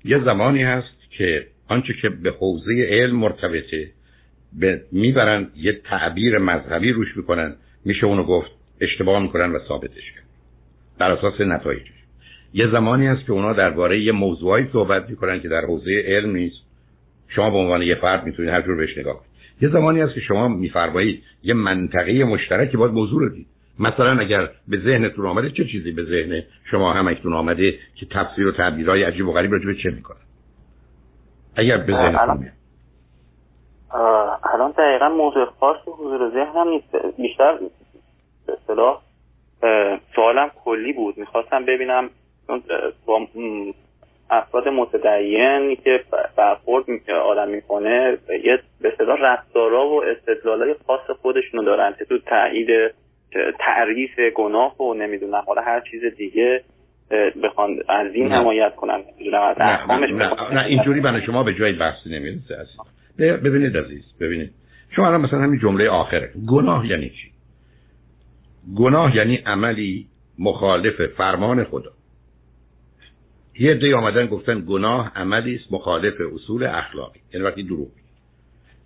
یه 0.05 0.23
زمانی 0.23 0.63
هست 0.63 1.09
که 1.09 1.47
آنچه 1.67 1.93
که 2.01 2.09
به 2.09 2.31
حوزه 2.31 2.87
علم 2.89 3.15
مرتبطه 3.15 3.89
به 4.59 4.81
می‌برن 4.91 5.47
یه 5.55 5.73
تعبیر 5.83 6.37
مذهبی 6.37 6.91
روش 6.91 7.17
می‌کنن 7.17 7.55
میشه 7.85 8.05
اونو 8.05 8.23
گفت 8.23 8.51
اشتباه 8.81 9.21
می‌کنن 9.21 9.51
و 9.51 9.59
ثابتش 9.67 10.11
کرد. 10.15 10.25
بر 10.99 11.11
اساس 11.11 11.41
نتایجش 11.41 11.91
یه 12.53 12.67
زمانی 12.71 13.07
هست 13.07 13.25
که 13.25 13.31
اونا 13.31 13.53
درباره 13.53 13.99
یه 13.99 14.11
موضوعی 14.11 14.67
صحبت 14.73 15.09
می‌کنن 15.09 15.39
که 15.39 15.47
در 15.47 15.61
حوزه 15.61 16.03
علم 16.05 16.35
نیست. 16.35 16.65
شما 17.27 17.49
به 17.49 17.57
عنوان 17.57 17.81
یه 17.81 17.95
فرد 17.95 18.25
می‌تونید 18.25 18.51
هر 18.51 18.61
جور 18.61 18.75
بهش 18.75 18.97
نگاه 18.97 19.13
کنید. 19.13 19.29
یه 19.61 19.69
زمانی 19.69 20.01
هست 20.01 20.13
که 20.13 20.21
شما 20.21 20.47
میفرمایید 20.47 21.23
یه 21.43 21.53
منطقه 21.53 22.23
مشترکی 22.23 22.77
باید 22.77 22.93
موضوع 22.93 23.21
رو 23.21 23.29
دید. 23.29 23.47
مثلا 23.79 24.19
اگر 24.19 24.49
به 24.67 24.77
ذهنتون 24.77 25.25
آمده 25.25 25.49
چه 25.49 25.65
چیزی 25.65 25.91
به 25.91 26.03
ذهن 26.03 26.43
شما 26.71 26.93
همکنون 26.93 27.33
آمده 27.33 27.71
که 27.95 28.05
تفسیر 28.11 28.47
و 28.47 28.51
تعبیرهای 28.51 29.03
عجیب 29.03 29.27
و 29.27 29.33
غریب 29.33 29.51
راجع 29.51 29.65
به 29.65 29.75
چه 29.75 29.89
می‌کنه؟ 29.89 30.17
اگر 31.55 31.77
به 31.77 31.93
ذهنتون 31.93 32.51
الان 34.53 34.71
دقیقا 34.71 35.09
موضوع 35.09 35.45
خاص 35.59 35.77
حضور 35.85 36.29
ذهنم 36.29 36.67
نیست. 36.67 37.17
بیشتر 37.17 37.59
به 38.47 38.53
اصطلاح 38.53 39.01
سوالم 40.15 40.51
کلی 40.65 40.93
بود. 40.93 41.17
می‌خواستم 41.17 41.65
ببینم 41.65 42.09
با 43.05 43.27
افراد 44.29 44.67
متدین 44.67 45.75
که 45.75 46.03
برخورد 46.37 46.85
آدم 47.09 47.47
می‌کنه 47.47 48.17
یه 48.43 48.59
به 48.81 48.89
اصطلاح 48.93 49.17
رفتارا 49.21 49.87
و 49.87 50.03
استدلالای 50.03 50.75
خاص 50.87 51.17
خودشونو 51.21 51.63
دارن 51.63 51.95
که 51.99 52.05
تو 52.05 52.19
تایید 52.19 52.69
تعریف 53.59 54.19
گناه 54.35 54.81
و 54.81 54.93
نمی‌دونم 54.93 55.43
حالا 55.47 55.61
هر 55.61 55.81
چیز 55.91 56.01
دیگه 56.17 56.63
بخوان 57.43 57.79
از 57.89 58.13
این 58.13 58.31
حمایت 58.31 58.75
کنن. 58.75 59.01
از 59.33 59.57
نه, 59.59 60.07
نه, 60.07 60.53
نه 60.53 60.65
اینجوری 60.65 61.01
برای 61.01 61.21
شما 61.25 61.43
به 61.43 61.53
جای 61.53 61.73
بحثی 61.73 62.09
نمی‌رسه 62.09 62.65
ببینید 63.17 63.77
عزیز 63.77 64.03
ببینید. 64.19 64.51
شما 64.95 65.07
الان 65.07 65.21
مثلا 65.21 65.39
همین 65.39 65.59
جمله 65.59 65.89
آخره. 65.89 66.31
گناه 66.47 66.87
یعنی 66.87 67.09
چی؟ 67.09 67.31
گناه 68.77 69.15
یعنی 69.15 69.35
عملی 69.35 70.05
مخالف 70.39 71.05
فرمان 71.17 71.63
خدا. 71.63 71.91
یه 73.59 73.73
دی 73.73 73.93
آمدن 73.93 74.25
گفتن 74.27 74.63
گناه 74.67 75.11
عملی 75.15 75.55
است 75.55 75.73
مخالف 75.73 76.13
اصول 76.33 76.63
اخلاقی. 76.63 77.19
یعنی 77.33 77.45
وقتی 77.45 77.63
دروغ 77.63 77.87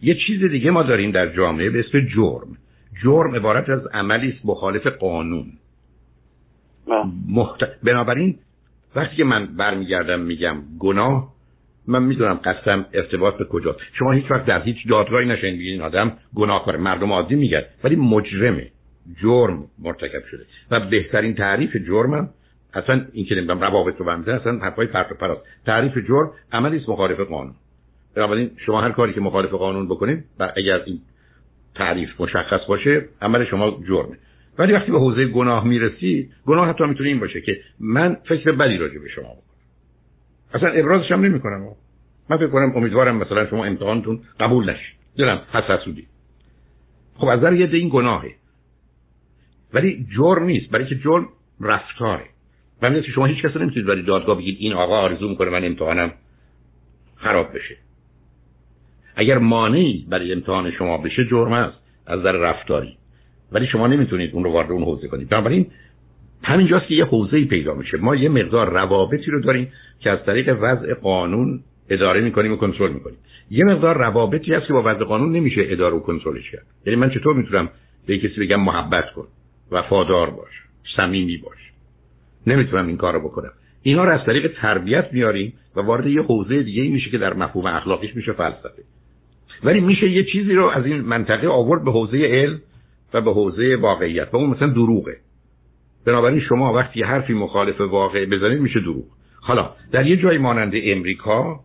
یه 0.01 0.17
چیز 0.27 0.43
دیگه 0.43 0.71
ما 0.71 0.83
داریم 0.83 1.11
در 1.11 1.27
جامعه 1.27 1.69
به 1.69 1.79
اسم 1.79 1.99
جرم. 2.15 2.57
جرم 3.03 3.35
عبارت 3.35 3.69
از 3.69 3.87
عملی 3.87 4.29
است 4.29 4.45
مخالف 4.45 4.87
قانون. 4.87 5.45
محت... 7.27 7.59
بنابراین 7.83 8.39
وقتی 8.95 9.15
که 9.15 9.23
من 9.23 9.45
برمیگردم 9.45 10.19
میگم 10.19 10.57
گناه 10.79 11.33
من 11.87 12.03
می‌دونم 12.03 12.33
قسم 12.33 12.85
ارتباط 12.93 13.37
به 13.37 13.45
کجاست 13.45 13.79
شما 13.93 14.11
هیچ 14.11 14.31
وقت 14.31 14.45
در 14.45 14.63
هیچ 14.63 14.77
دادگاهی 14.89 15.25
نشین 15.25 15.59
این 15.59 15.81
آدم 15.81 16.11
گناه 16.35 16.65
کاره. 16.65 16.77
مردم 16.77 17.11
عادی 17.11 17.35
میگن 17.35 17.61
ولی 17.83 17.95
مجرمه. 17.95 18.67
جرم 19.21 19.63
مرتکب 19.79 20.25
شده. 20.31 20.45
و 20.71 20.79
بهترین 20.79 21.35
تعریف 21.35 21.75
جرمم 21.75 22.29
اصلا 22.73 23.05
این 23.13 23.25
که 23.25 23.35
نمی‌دونم 23.35 23.61
روابط 23.61 23.97
رو 23.97 24.05
بنده 24.05 24.35
اصلا 24.35 24.59
حرفای 24.59 24.87
پرت 24.87 25.11
و 25.11 25.15
پراست. 25.15 25.41
تعریف 25.65 25.97
جرم 26.07 26.31
عملی 26.51 26.77
است 26.77 26.89
مخالف 26.89 27.19
قانون. 27.19 27.53
بنابراین 28.15 28.51
شما 28.65 28.81
هر 28.81 28.91
کاری 28.91 29.13
که 29.13 29.21
مخالف 29.21 29.49
قانون 29.49 29.87
بکنید 29.87 30.23
و 30.39 30.53
اگر 30.57 30.81
این 30.85 31.01
تعریف 31.75 32.21
مشخص 32.21 32.65
باشه 32.67 33.05
عمل 33.21 33.45
شما 33.45 33.79
جرمه. 33.87 34.17
ولی 34.57 34.73
وقتی 34.73 34.91
به 34.91 34.99
حوزه 34.99 35.25
گناه 35.25 35.67
می‌رسید 35.67 36.33
گناه 36.45 36.69
حتی 36.69 36.83
می‌تونه 36.83 37.09
این 37.09 37.19
باشه 37.19 37.41
که 37.41 37.61
من 37.79 38.17
فکر 38.29 38.51
بدی 38.51 38.77
راجع 38.77 38.99
به 38.99 39.09
شما 39.09 39.23
بکنم. 39.23 39.43
اصلا 40.53 40.69
ابرازش 40.69 41.11
هم 41.11 41.25
نمی‌کنم. 41.25 41.67
من 42.29 42.37
فکر 42.37 42.47
کنم 42.47 42.71
امیدوارم 42.75 43.15
مثلا 43.15 43.47
شما 43.49 43.65
امتحانتون 43.65 44.21
قبول 44.39 44.69
نشید 44.69 44.95
دلم 45.17 45.41
حساسودی 45.53 46.07
خب 47.15 47.27
از 47.27 47.53
یه 47.53 47.69
این 47.71 47.89
گناهه. 47.89 48.35
ولی 49.73 50.07
جرم 50.17 50.43
نیست. 50.43 50.71
برای 50.71 50.85
که 50.85 50.95
جرم 50.95 51.29
رفتاره. 51.61 52.25
من 52.81 53.01
که 53.01 53.11
شما 53.11 53.25
هیچ 53.25 53.41
کسی 53.45 53.59
نمی‌تونید 53.59 53.87
برای 53.87 54.01
دادگاه 54.01 54.37
بگید 54.37 54.57
این 54.59 54.73
آقا 54.73 54.99
آرزو 54.99 55.29
می‌کنه 55.29 55.49
من 55.49 55.65
امتحانم 55.65 56.11
خراب 57.15 57.55
بشه. 57.55 57.77
اگر 59.19 59.37
مانعی 59.37 60.05
برای 60.09 60.33
امتحان 60.33 60.71
شما 60.71 60.97
بشه 60.97 61.25
جرم 61.25 61.53
است 61.53 61.77
از 62.07 62.19
نظر 62.19 62.31
رفتاری. 62.31 62.97
ولی 63.51 63.67
شما 63.67 63.87
نمی‌تونید 63.87 64.33
اون 64.33 64.43
رو 64.43 64.51
وارد 64.51 64.71
اون 64.71 64.83
حوزه 64.83 65.07
کنید. 65.07 65.29
بنابراین 65.29 65.67
همینجاست 66.43 66.87
که 66.87 66.95
یه 66.95 67.05
حوزه 67.05 67.45
پیدا 67.45 67.73
میشه. 67.73 67.97
ما 67.97 68.15
یه 68.15 68.29
مقدار 68.29 68.69
روابطی 68.69 69.31
رو 69.31 69.41
داریم 69.41 69.71
که 69.99 70.09
از 70.09 70.19
طریق 70.25 70.57
وضع 70.61 70.93
قانون 70.93 71.59
اداره 71.89 72.21
می‌کنیم 72.21 72.53
و 72.53 72.55
کنترل 72.55 72.91
می‌کنیم. 72.91 73.17
یه 73.51 73.65
مقدار 73.65 73.97
روابطی 73.97 74.53
هست 74.53 74.67
که 74.67 74.73
با 74.73 74.81
وضع 74.85 75.03
قانون 75.03 75.31
نمیشه 75.31 75.61
اداره 75.65 75.95
و 75.95 75.99
کنترلش 75.99 76.51
کرد. 76.51 76.65
یعنی 76.85 76.99
من 76.99 77.09
چطور 77.09 77.35
می‌تونم 77.35 77.69
به 78.07 78.17
کسی 78.17 78.39
بگم 78.39 78.61
محبت 78.61 79.11
کن 79.15 79.27
وفادار 79.71 80.29
باش 80.29 80.53
صمیمی 80.95 81.37
باش؟ 81.37 81.57
نمی‌تونم 82.47 82.87
این 82.87 82.97
کار 82.97 83.13
رو 83.13 83.19
بکنم. 83.19 83.51
اینا 83.83 84.03
رو 84.03 84.11
از 84.11 84.25
طریق 84.25 84.51
تربیت 84.61 85.09
میاریم 85.11 85.53
و 85.75 85.81
وارد 85.81 86.07
یه 86.07 86.21
حوزه 86.21 86.63
دیگه 86.63 86.83
میشه 86.83 87.09
که 87.09 87.17
در 87.17 87.33
مفهوم 87.33 87.65
اخلاقیش 87.65 88.15
میشه 88.15 88.31
فلسفه. 88.31 88.83
ولی 89.63 89.79
میشه 89.79 90.09
یه 90.09 90.23
چیزی 90.23 90.53
رو 90.53 90.65
از 90.65 90.85
این 90.85 91.01
منطقه 91.01 91.47
آورد 91.47 91.85
به 91.85 91.91
حوزه 91.91 92.17
علم 92.17 92.61
و 93.13 93.21
به 93.21 93.33
حوزه 93.33 93.75
واقعیت. 93.75 94.33
و 94.33 94.37
اون 94.37 94.49
مثلا 94.49 94.67
دروغه. 94.67 95.17
بنابراین 96.05 96.39
شما 96.39 96.73
وقتی 96.73 97.03
حرفی 97.03 97.33
مخالف 97.33 97.81
واقع 97.81 98.25
بزنید 98.25 98.59
میشه 98.59 98.79
دروغ. 98.79 99.03
حالا 99.41 99.71
در 99.91 100.07
یه 100.07 100.17
جای 100.17 100.37
مانند 100.37 100.73
امریکا 100.75 101.59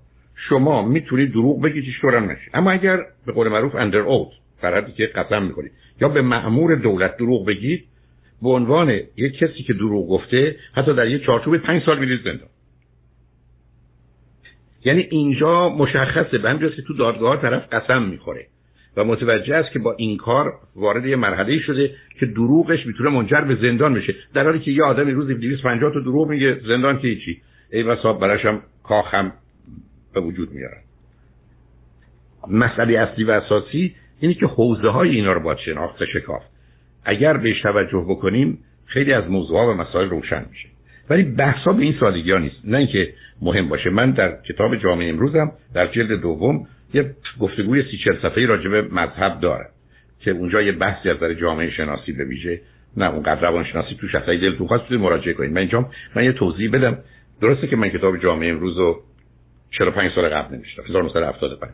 شما 0.49 0.89
می‌تونید 0.89 1.33
دروغ 1.33 1.63
بگید 1.63 1.85
هیچ 1.85 2.05
نشه. 2.05 2.51
اما 2.55 2.71
اگر 2.71 2.99
به 3.27 3.33
قول 3.33 3.49
معروف 3.49 3.75
اندر 3.75 3.99
اوت 3.99 4.29
فرضی 4.61 4.93
که 4.93 5.07
قسم 5.07 5.43
می‌کنید 5.43 5.73
یا 6.01 6.09
به 6.09 6.23
مأمور 6.23 6.75
دولت 6.75 7.17
دروغ 7.17 7.47
بگید 7.47 7.85
به 8.43 8.49
عنوان 8.49 8.91
یک 9.17 9.39
کسی 9.39 9.63
که 9.63 9.73
دروغ 9.73 10.09
گفته 10.09 10.57
حتی 10.73 10.95
در 10.95 11.07
یک 11.07 11.23
چارچوب 11.23 11.57
پنج 11.57 11.83
سال 11.83 11.99
میرید 11.99 12.21
زندان. 12.25 12.49
یعنی 14.85 15.07
اینجا 15.11 15.69
مشخصه 15.69 16.39
به 16.39 16.51
همجاست 16.51 16.77
که 16.77 16.83
تو 16.83 16.95
دادگاه 16.95 17.43
طرف 17.43 17.73
قسم 17.73 18.03
می‌خوره. 18.03 18.47
و 18.97 19.05
متوجه 19.05 19.55
است 19.55 19.73
که 19.73 19.79
با 19.79 19.95
این 19.99 20.17
کار 20.17 20.53
وارد 20.77 21.07
یه 21.07 21.17
مرحله 21.17 21.61
شده 21.61 21.91
که 22.21 22.27
دروغش 22.27 22.87
می‌تونه 22.87 23.11
منجر 23.11 23.41
به 23.41 23.55
زندان 23.55 23.95
بشه. 23.95 24.15
در 24.35 24.45
حالی 24.45 24.59
که 24.59 24.71
یه 24.71 24.85
آدمی 24.85 25.13
روزی 25.13 25.35
250 25.35 25.93
تا 25.93 26.01
دروغ 26.01 26.29
میگه 26.29 26.61
زندان 26.69 26.99
که 26.99 27.09
هیچی. 27.09 27.41
ای 27.73 27.83
بسا 27.83 28.13
براشم 28.13 28.63
کاخم 28.83 29.33
به 30.15 30.21
وجود 30.21 30.53
میارن 30.53 30.81
مسئله 32.51 32.99
اصلی 32.99 33.25
و 33.25 33.31
اساسی 33.31 33.95
اینه 34.21 34.35
که 34.35 34.47
حوزه 34.47 34.89
های 34.89 35.11
اینا 35.11 35.33
رو 35.33 35.41
باید 35.41 35.59
شناخت 35.59 36.05
شکافت. 36.05 36.51
اگر 37.05 37.37
بهش 37.37 37.61
توجه 37.63 38.05
بکنیم 38.09 38.59
خیلی 38.87 39.13
از 39.13 39.31
موضوع 39.31 39.61
و 39.61 39.75
مسائل 39.75 40.09
روشن 40.09 40.45
میشه. 40.51 40.69
ولی 41.11 41.23
بحثا 41.23 41.73
به 41.73 41.83
این 41.83 41.95
سادگی 42.01 42.31
ها 42.31 42.39
نیست. 42.39 42.57
نه 42.65 42.79
اینکه 42.79 43.15
مهم 43.43 43.69
باشه. 43.69 43.91
من 43.91 44.11
در 44.11 44.37
کتاب 44.49 44.77
جامعه 44.77 45.09
امروزم 45.09 45.53
در 45.75 45.87
جلد 45.87 46.21
دوم 46.21 46.67
یه 46.95 47.15
گفتگوی 47.41 47.83
سی 47.91 47.99
چل 48.05 48.17
صفحه‌ای 48.23 48.47
راجع 48.47 48.69
به 48.69 48.83
مذهب 48.83 49.41
داره 49.41 49.67
که 50.21 50.31
اونجا 50.31 50.63
یه 50.63 50.73
بحثی 50.73 51.11
از 51.11 51.19
در 51.19 51.35
جامعه 51.35 51.71
شناسی 51.71 52.13
به 52.13 52.25
ویژه 52.25 52.61
نه 52.97 53.11
اونقدر 53.11 53.41
روان 53.41 53.65
شناسی 53.65 53.95
توش 54.01 54.15
هست 54.15 54.27
دلتون 54.27 54.67
خواست 54.67 54.93
مراجعه 54.93 55.35
کنید 55.35 55.51
من 55.51 55.59
اینجا 55.59 55.91
من 56.17 56.25
یه 56.25 56.33
توضیح 56.33 56.71
بدم. 56.71 56.99
درسته 57.41 57.67
که 57.67 57.77
من 57.77 57.89
کتاب 57.89 58.23
جامعه 58.23 58.51
امروز 58.51 58.79
رو 58.79 59.03
45 59.71 60.13
سال 60.15 60.29
قبل 60.29 60.57
نوشتم 60.57 60.83
1975 60.83 61.71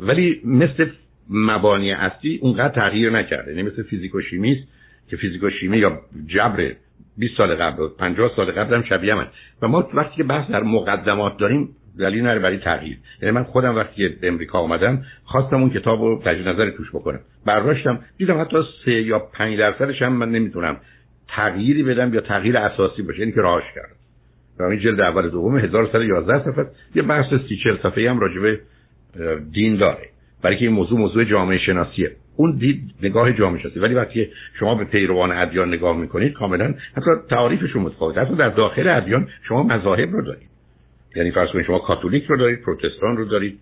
ولی 0.00 0.40
مثل 0.44 0.86
مبانی 1.30 1.92
اصلی 1.92 2.38
اونقدر 2.42 2.74
تغییر 2.74 3.10
نکرده. 3.10 3.50
یعنی 3.50 3.62
مثل 3.62 3.82
فیزیک 3.82 4.14
و 4.14 4.20
شیمی 4.20 4.64
که 5.08 5.16
فیزیک 5.16 5.42
و 5.42 5.50
شیمی 5.50 5.78
یا 5.78 6.00
جبر 6.26 6.72
20 7.18 7.36
سال 7.36 7.54
قبل 7.54 7.82
و 7.82 7.88
50 7.88 8.30
سال 8.36 8.50
قبل 8.50 8.74
هم 8.74 8.82
شبیه 8.82 9.14
من. 9.14 9.26
و 9.62 9.68
ما 9.68 9.88
وقتی 9.94 10.16
که 10.16 10.24
بحث 10.24 10.50
در 10.50 10.62
مقدمات 10.62 11.36
داریم 11.38 11.68
دلیل 11.98 12.22
نره 12.22 12.38
برای 12.38 12.58
تغییر. 12.58 12.98
یعنی 13.22 13.34
من 13.34 13.42
خودم 13.42 13.76
وقتی 13.76 14.08
به 14.08 14.28
امریکا 14.28 14.58
آمدم 14.58 15.02
خواستم 15.24 15.56
اون 15.56 15.70
کتاب 15.70 16.00
رو 16.00 16.22
تجدید 16.24 16.48
نظر 16.48 16.70
توش 16.70 16.90
بکنم 16.90 17.20
برداشتم 17.46 18.00
دیدم 18.18 18.40
حتی 18.40 18.56
سه 18.84 18.92
یا 18.92 19.18
پنج 19.18 19.58
درصدش 19.58 20.02
هم 20.02 20.12
من 20.12 20.30
نمی‌تونم 20.30 20.76
تغییری 21.28 21.82
بدم 21.82 22.14
یا 22.14 22.20
تغییر 22.20 22.56
اساسی 22.56 23.02
باشه. 23.02 23.18
یعنی 23.18 23.32
که 23.32 23.40
راهش 23.40 23.64
کردم. 23.74 23.94
و 24.60 24.62
این 24.62 24.80
جلد 24.80 25.00
اول 25.00 25.30
دوم 25.30 25.58
1111 25.58 26.44
صفحه. 26.44 26.66
یه 26.94 27.02
بحث 27.02 27.26
30 27.48 27.56
40 27.64 27.76
صفحه‌ای 27.76 28.06
هم 28.06 28.20
راجع 28.20 28.56
دین 29.52 29.76
داره. 29.76 30.08
برای 30.42 30.56
که 30.56 30.64
این 30.64 30.74
موضوع 30.74 30.98
موضوع 30.98 31.24
جامعه 31.24 31.58
شناسیه. 31.58 32.16
اون 32.36 32.56
دید 32.56 32.82
نگاه 33.02 33.32
جامعه 33.32 33.62
شناسی 33.62 33.80
ولی 33.80 33.94
وقتی 33.94 34.28
شما 34.58 34.74
به 34.74 34.84
پیروان 34.84 35.32
ادیان 35.32 35.68
نگاه 35.68 35.96
می‌کنید 35.96 36.32
کاملا 36.32 36.74
حتی 36.96 37.10
تعاریفشون 37.30 37.82
متفاوته 37.82 38.20
حتی 38.20 38.34
در 38.34 38.48
داخل 38.48 38.88
ادیان 38.88 39.28
شما 39.48 39.62
مذاهب 39.62 40.12
رو 40.12 40.22
دارید. 40.22 40.48
یعنی 41.16 41.30
فرض 41.30 41.50
کنید 41.50 41.66
شما 41.66 41.78
کاتولیک 41.78 42.24
رو 42.24 42.36
دارید 42.36 42.62
پروتستان 42.62 43.16
رو 43.16 43.24
دارید 43.24 43.58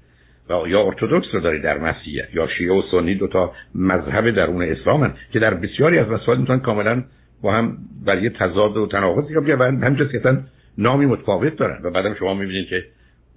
و 0.51 0.69
یا 0.69 0.83
ارتودکس 0.87 1.27
رو 1.33 1.41
دارید 1.41 1.63
در 1.63 1.79
مسیحیت 1.79 2.35
یا 2.35 2.49
شیعه 2.59 2.73
و 2.73 2.83
سنی 2.91 3.15
دو 3.15 3.27
تا 3.27 3.53
مذهب 3.75 4.31
درون 4.31 4.63
اسلامن 4.63 5.13
که 5.33 5.39
در 5.39 5.55
بسیاری 5.55 5.99
از 5.99 6.09
مسائل 6.09 6.39
می‌تونن 6.39 6.61
کاملا 6.61 7.05
با 7.43 7.53
هم 7.53 7.79
برای 8.07 8.31
تضاد 8.31 8.77
و 8.77 8.87
تناقض 8.87 9.31
یا 9.31 9.57
همینجاست 9.57 10.13
که 10.13 10.39
نامی 10.79 11.07
متفاوت 11.07 11.57
دارن. 11.57 11.81
و 11.83 11.91
بعدم 11.91 12.15
شما 12.15 12.35
می‌بینید 12.35 12.69
که 12.69 12.85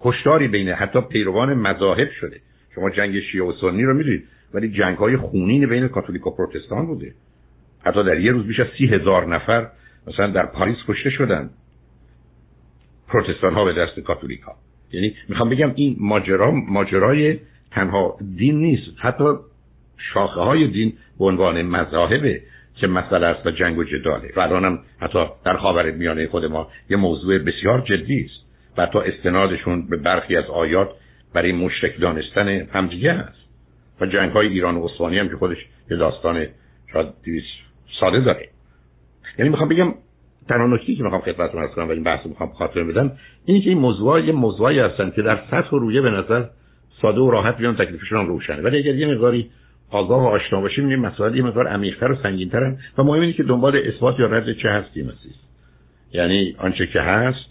کشتاری 0.02 0.48
بین 0.48 0.70
حتی 0.70 1.02
پیروان 1.02 1.54
مذاهب 1.54 2.10
شده. 2.20 2.38
شما 2.76 2.90
جنگ 2.90 3.20
شیعه 3.20 3.44
و 3.44 3.54
سنی 3.62 3.84
رو 3.84 3.94
می‌دونید 3.94 4.24
ولی 4.54 4.70
جنگ 4.70 4.98
های 4.98 5.18
خونین 5.18 5.70
بین 5.70 5.88
کاتولیک 5.88 6.28
و 6.28 6.36
پروتستان 6.36 6.86
بوده. 6.86 7.14
حتی 7.86 8.04
در 8.04 8.20
یه 8.20 8.32
روز 8.32 8.48
بیش 8.48 8.60
از 8.60 8.68
سی 8.78 8.86
هزار 8.86 9.36
نفر 9.36 9.68
مثلا 10.08 10.28
در 10.28 10.46
پاریس 10.46 10.78
کشته 10.88 11.10
شدن. 11.10 11.50
پروتستان 13.08 13.54
ها 13.54 13.66
به 13.66 13.74
دست 13.74 14.00
کاتولیک 14.00 14.42
ها 14.42 14.56
یعنی 14.92 15.16
می‌خوام 15.30 15.50
بگم 15.50 15.72
این 15.76 15.96
ماجرا 16.00 16.52
ماجرای 16.52 17.40
تنها 17.72 18.18
دین 18.38 18.58
نیست. 18.58 18.92
حتی 18.98 19.24
شاخه 20.14 20.42
های 20.42 20.68
دین 20.68 20.94
به 21.20 21.26
عنوان 21.26 21.62
مذاهبه 21.62 22.42
که 22.76 22.88
مسئله 22.88 23.26
است 23.26 23.48
و 23.48 23.52
جنگ 23.52 23.78
و 23.78 23.84
جداله. 23.84 24.32
و 24.36 24.40
الانم 24.40 24.80
حتی 25.00 25.26
در 25.46 25.58
خاور 25.58 25.92
میانه 25.92 26.28
خود 26.28 26.46
ما 26.46 26.68
یه 26.90 26.98
موضوع 26.98 27.38
بسیار 27.38 27.82
جدی 27.82 28.26
است. 28.26 28.44
و 28.78 28.86
تا 28.86 29.02
استنادشون 29.02 29.88
به 29.88 29.98
برخی 29.98 30.36
از 30.36 30.46
آیات 30.46 30.90
برای 31.34 31.52
مشرک 31.52 32.00
دانستن 32.00 32.48
همدیگه 32.48 33.14
هست. 33.14 33.44
و 34.02 34.06
جنگ 34.06 34.32
های 34.32 34.48
ایران 34.48 34.76
و 34.76 34.88
عثمانی 34.88 35.20
هم 35.20 35.30
که 35.30 35.36
خودش 35.36 35.58
یه 35.92 35.98
داستان 35.98 36.48
شاید 36.94 37.08
ساده 38.00 38.20
داره. 38.20 38.50
یعنی 39.40 39.50
می‌خوام 39.50 39.70
بگم 39.70 39.94
تنها 40.50 40.78
که 40.78 41.04
می‌خوام 41.04 41.22
خدمتتون 41.22 41.62
عرض 41.62 41.72
کنم 41.72 41.88
و 41.88 41.92
این 41.92 42.04
بحث 42.04 42.26
می‌خوام 42.26 42.50
خاطر 42.50 42.84
بدم 42.84 43.12
اینه 43.46 43.62
که 43.62 43.70
این 43.70 43.80
موضوع 43.80 44.26
یه 44.26 44.32
موضوعی 44.32 44.80
هستن 44.80 45.12
که 45.12 45.22
در 45.22 45.40
سطح 45.52 45.70
و 45.70 45.80
رویه 45.80 46.02
به 46.02 46.10
نظر 46.10 46.46
ساده 47.02 47.22
و 47.22 47.32
راحت 47.32 47.58
بیان 47.58 47.76
تکلیفشون 47.76 48.20
هم 48.20 48.28
روشنه. 48.28 48.62
ولی 48.62 48.78
اگر 48.78 48.96
یه 48.96 49.08
مقداری 49.08 49.50
آگاه 49.90 50.24
و 50.24 50.28
آشنا 50.28 50.62
باشیم 50.62 50.88
این 50.88 51.00
مسائل 51.00 51.36
یه 51.36 51.44
مقدار 51.44 51.68
عمیق‌تر 51.68 52.12
و 52.12 52.16
سنگین‌ترن 52.24 52.78
و 52.98 53.04
مهم 53.04 53.22
اینه 53.22 53.34
که 53.34 53.44
دنبال 53.44 53.78
اثبات 53.78 54.20
یا 54.20 54.26
رد 54.26 54.54
چه 54.54 54.70
هستیم 54.70 55.06
عزیز. 55.06 55.36
یعنی 56.14 56.56
آنچه 56.58 56.88
که 56.88 57.02
هست 57.02 57.46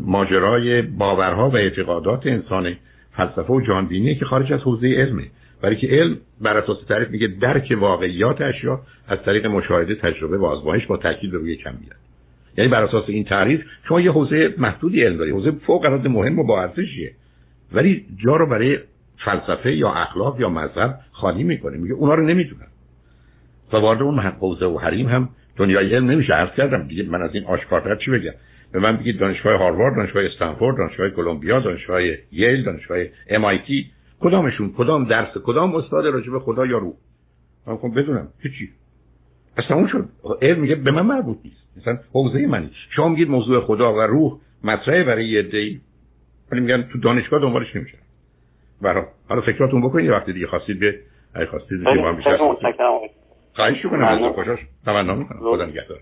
ماجرای 0.00 0.82
باورها 0.82 1.50
و 1.50 1.56
اعتقادات 1.56 2.26
انسان 2.26 2.76
فلسفه 3.12 3.52
و 3.52 3.60
جانبینی 3.60 4.14
که 4.14 4.24
خارج 4.24 4.52
از 4.52 4.60
حوزه 4.60 4.86
علمه. 4.86 5.24
برای 5.62 5.76
که 5.76 5.86
علم 5.86 6.16
بر 6.40 6.56
اساس 6.58 6.84
تعریف 6.88 7.10
میگه 7.10 7.26
درک 7.26 7.76
واقعیات 7.80 8.40
اشیا 8.40 8.80
از 9.08 9.18
طریق 9.24 9.46
مشاهده 9.46 9.94
تجربه 9.94 10.38
و 10.38 10.44
آزمایش 10.44 10.86
با 10.86 10.96
تاکید 10.96 11.34
روی 11.34 11.56
کمیت 11.56 12.00
یعنی 12.58 12.70
بر 12.70 12.82
اساس 12.82 13.04
این 13.06 13.24
تعریف 13.24 13.64
شما 13.88 14.00
یه 14.00 14.12
حوزه 14.12 14.54
محدودی 14.58 15.02
علم 15.02 15.16
داری 15.16 15.30
حوزه 15.30 15.50
فوق 15.50 15.84
العاده 15.84 16.08
مهم 16.08 16.38
و 16.38 16.44
با 16.44 16.62
ارزشیه. 16.62 17.12
ولی 17.72 18.04
جا 18.24 18.36
رو 18.36 18.46
برای 18.46 18.78
فلسفه 19.24 19.76
یا 19.76 19.92
اخلاق 19.92 20.40
یا 20.40 20.48
مذهب 20.48 20.98
خالی 21.12 21.42
می‌کنه. 21.42 21.76
میگه 21.76 21.94
اونا 21.94 22.14
رو 22.14 22.26
نمی‌دونن. 22.26 22.66
و 23.72 23.76
وارد 23.76 24.02
اون 24.02 24.18
حوزه 24.18 24.66
و 24.66 24.78
حریم 24.78 25.08
هم 25.08 25.28
دنیای 25.56 25.94
علم 25.94 26.10
نمیشه. 26.10 26.32
عرض 26.32 26.50
کردم 26.56 26.88
دیگه 26.88 27.02
من 27.02 27.22
از 27.22 27.34
این 27.34 27.44
آشکارتر 27.44 27.96
چی 27.96 28.10
بگم؟ 28.10 28.32
به 28.72 28.78
من 28.78 28.96
بگید 28.96 29.18
دانشگاه 29.18 29.58
هاروارد 29.58 29.96
دانشگاه 29.96 30.24
استنفورد 30.24 30.76
دانشگاه 30.76 31.10
کلمبیا 31.10 31.60
دانشگاه 31.60 32.02
ییل 32.32 32.64
دانشگاه 32.64 33.04
MIT 33.28 33.72
کدامشون؟ 34.20 34.74
کدام 34.78 35.04
درس؟ 35.04 35.38
کدام 35.44 35.74
استاد 35.74 36.06
راجع 36.06 36.30
به 36.30 36.40
خدا 36.40 36.66
یا 36.66 36.78
روح 36.78 36.94
من 37.66 37.76
خب 37.76 38.00
بدونم. 38.00 38.28
هیچی. 38.42 38.68
اصلا 39.56 39.76
اون 39.76 39.88
شد. 39.88 40.08
علم 40.42 40.60
میگه 40.60 40.74
به 40.74 40.90
من 40.90 41.06
مربوط 41.06 41.38
نیست. 41.44 41.76
مثلا 41.76 41.98
حوزه 42.12 42.46
منی 42.46 42.70
شما 42.96 43.08
میگید 43.08 43.28
موضوع 43.28 43.60
خدا 43.60 43.94
و 43.94 44.00
روح 44.00 44.38
مطرحه 44.64 45.04
برای 45.04 45.28
یه 45.28 45.42
دی. 45.42 45.80
ولی 46.52 46.60
میگن 46.60 46.82
تو 46.82 46.98
دانشگاه 46.98 47.40
دنبالش 47.40 47.76
نمیشه 47.76 47.98
برای. 48.82 49.04
حالا 49.28 49.40
فکراتون 49.40 49.80
بکنید. 49.80 50.04
یه 50.06 50.12
وقتی 50.12 50.32
دیگه 50.32 50.46
خواستید 50.46 50.80
به 50.80 50.98
اگه 51.34 51.46
خواستید 51.46 51.78
بیشتر 51.78 52.36
خواهش 53.54 53.84
می‌کنم. 53.84 54.04
از 54.04 54.34
خوشش 54.34 54.58
تمنا 54.84 55.14
می‌کنم. 55.14 55.38
خدا 55.38 55.66
نگهدار. 55.66 56.00